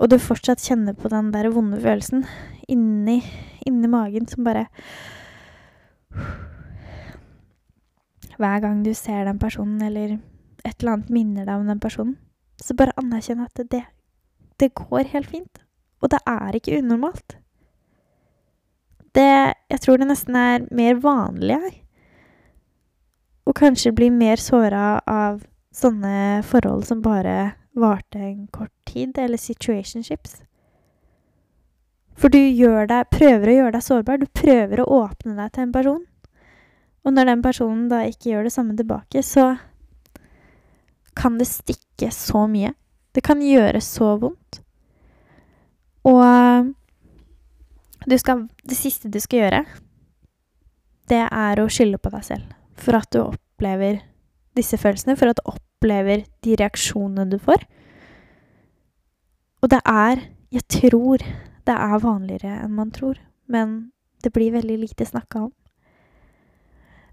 Og 0.00 0.12
du 0.12 0.18
fortsatt 0.20 0.60
kjenner 0.64 0.96
på 0.96 1.08
den 1.12 1.30
der 1.32 1.48
vonde 1.52 1.80
følelsen 1.80 2.26
inni, 2.68 3.22
inni 3.64 3.88
magen 3.88 4.28
som 4.28 4.44
bare 4.44 4.66
hver 8.40 8.60
gang 8.64 8.82
du 8.84 8.92
ser 8.96 9.26
den 9.28 9.38
personen, 9.38 9.80
eller 9.84 10.16
et 10.64 10.74
eller 10.80 10.96
annet 10.96 11.12
minner 11.12 11.46
deg 11.46 11.60
om 11.60 11.68
den 11.68 11.80
personen, 11.80 12.16
så 12.60 12.76
bare 12.76 12.96
anerkjenn 13.00 13.44
at 13.44 13.62
det, 13.72 13.84
det 14.60 14.72
går 14.76 15.12
helt 15.12 15.30
fint. 15.30 15.62
Og 16.00 16.12
det 16.12 16.20
er 16.28 16.56
ikke 16.56 16.80
unormalt. 16.80 17.36
Det 19.14 19.54
Jeg 19.70 19.80
tror 19.80 19.96
det 19.98 20.08
nesten 20.08 20.36
er 20.36 20.66
mer 20.70 20.98
vanlig, 21.02 21.56
her. 21.56 21.78
Og 23.46 23.54
kanskje 23.54 23.92
bli 23.92 24.10
mer 24.10 24.36
såra 24.36 25.00
av 25.06 25.42
sånne 25.74 26.42
forhold 26.46 26.84
som 26.86 27.02
bare 27.02 27.52
varte 27.74 28.18
en 28.18 28.46
kort 28.52 28.72
tid, 28.86 29.18
eller 29.18 29.38
situationships. 29.38 30.42
For 32.20 32.28
du 32.28 32.38
deg, 32.38 33.08
prøver 33.10 33.48
å 33.48 33.54
gjøre 33.54 33.74
deg 33.76 33.84
sårbar. 33.84 34.20
Du 34.20 34.26
prøver 34.26 34.82
å 34.82 34.90
åpne 35.04 35.36
deg 35.38 35.52
til 35.54 35.62
en 35.62 35.72
person. 35.72 36.02
Og 37.04 37.14
når 37.14 37.30
den 37.30 37.42
personen 37.44 37.88
da 37.90 38.02
ikke 38.08 38.32
gjør 38.32 38.48
det 38.48 38.52
samme 38.54 38.76
tilbake, 38.76 39.22
så 39.24 39.54
kan 41.16 41.38
det 41.40 41.48
stikke 41.48 42.10
så 42.14 42.46
mye. 42.50 42.74
Det 43.14 43.22
kan 43.26 43.40
gjøre 43.42 43.80
så 43.82 44.14
vondt. 44.20 44.60
Og 46.08 46.22
skal, 48.20 48.46
det 48.64 48.76
siste 48.76 49.10
du 49.12 49.20
skal 49.20 49.44
gjøre, 49.44 49.64
det 51.10 51.24
er 51.26 51.60
å 51.60 51.68
skylde 51.72 51.98
på 52.00 52.12
deg 52.12 52.24
selv 52.24 52.54
for 52.80 52.96
at 52.96 53.10
du 53.12 53.20
opplever 53.24 54.00
disse 54.56 54.78
følelsene, 54.80 55.16
for 55.18 55.30
at 55.30 55.40
du 55.40 55.50
opplever 55.50 56.24
de 56.44 56.56
reaksjonene 56.56 57.28
du 57.30 57.38
får. 57.42 57.66
Og 59.60 59.72
det 59.72 59.80
er 59.84 60.28
Jeg 60.50 60.66
tror 60.66 61.22
det 61.62 61.74
er 61.78 62.00
vanligere 62.02 62.56
enn 62.64 62.72
man 62.74 62.88
tror, 62.90 63.20
men 63.46 63.92
det 64.18 64.32
blir 64.34 64.50
veldig 64.50 64.78
lite 64.82 65.06
snakka 65.06 65.44
om. 65.44 65.52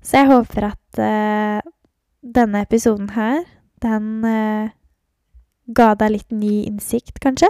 Så 0.08 0.22
jeg 0.22 0.30
håper 0.30 0.70
at 0.70 1.00
uh, 1.04 1.72
denne 2.24 2.62
episoden 2.64 3.10
her, 3.12 3.42
den 3.84 4.24
uh, 4.24 4.70
ga 5.76 5.90
deg 6.00 6.14
litt 6.14 6.32
ny 6.32 6.62
innsikt, 6.70 7.20
kanskje. 7.24 7.50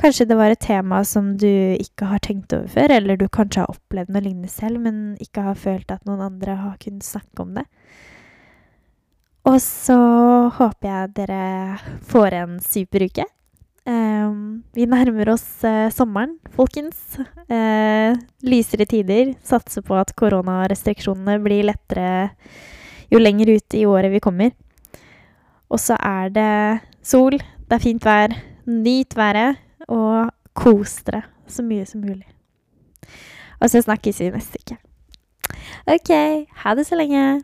Kanskje 0.00 0.26
det 0.28 0.36
var 0.36 0.52
et 0.52 0.60
tema 0.64 1.00
som 1.08 1.34
du 1.40 1.48
ikke 1.48 2.10
har 2.12 2.20
tenkt 2.24 2.52
over 2.56 2.68
før, 2.72 2.92
eller 2.98 3.16
du 3.16 3.26
kanskje 3.32 3.64
har 3.64 3.72
opplevd 3.72 4.12
noe 4.12 4.24
lignende 4.24 4.52
selv, 4.52 4.80
men 4.84 5.16
ikke 5.24 5.44
har 5.48 5.56
følt 5.60 5.92
at 5.92 6.04
noen 6.08 6.22
andre 6.24 6.58
har 6.60 6.76
kunnet 6.80 7.04
snakke 7.04 7.44
om 7.44 7.56
det. 7.56 7.66
Og 9.48 9.56
så 9.64 9.98
håper 10.56 10.88
jeg 10.88 11.12
dere 11.16 11.42
får 12.12 12.36
en 12.42 12.58
super 12.64 13.08
uke. 13.08 13.24
Um, 13.88 14.62
vi 14.76 14.84
nærmer 14.88 15.32
oss 15.32 15.64
uh, 15.64 15.88
sommeren, 15.94 16.36
folkens. 16.52 16.98
Uh, 17.48 18.12
lysere 18.44 18.86
tider. 18.88 19.32
Satser 19.46 19.84
på 19.86 19.96
at 19.96 20.12
koronarestriksjonene 20.18 21.38
blir 21.44 21.64
lettere 21.70 22.10
jo 23.10 23.18
lenger 23.18 23.56
ut 23.56 23.74
i 23.74 23.86
året 23.88 24.12
vi 24.12 24.22
kommer. 24.22 24.52
Og 25.70 25.80
så 25.80 25.96
er 25.96 26.30
det 26.34 26.52
sol, 27.02 27.38
det 27.38 27.76
er 27.76 27.82
fint 27.82 28.06
vær. 28.06 28.36
Nyt 28.70 29.16
været, 29.16 29.58
og 29.88 30.30
kos 30.54 31.00
dere 31.06 31.24
så 31.50 31.64
mye 31.66 31.86
som 31.88 32.04
mulig. 32.04 32.28
Og 33.60 33.70
så 33.70 33.82
snakkes 33.82 34.20
vi 34.20 34.30
neste 34.30 34.60
uke. 34.60 34.76
OK, 35.90 36.12
ha 36.62 36.74
det 36.76 36.86
så 36.86 36.98
lenge. 36.98 37.40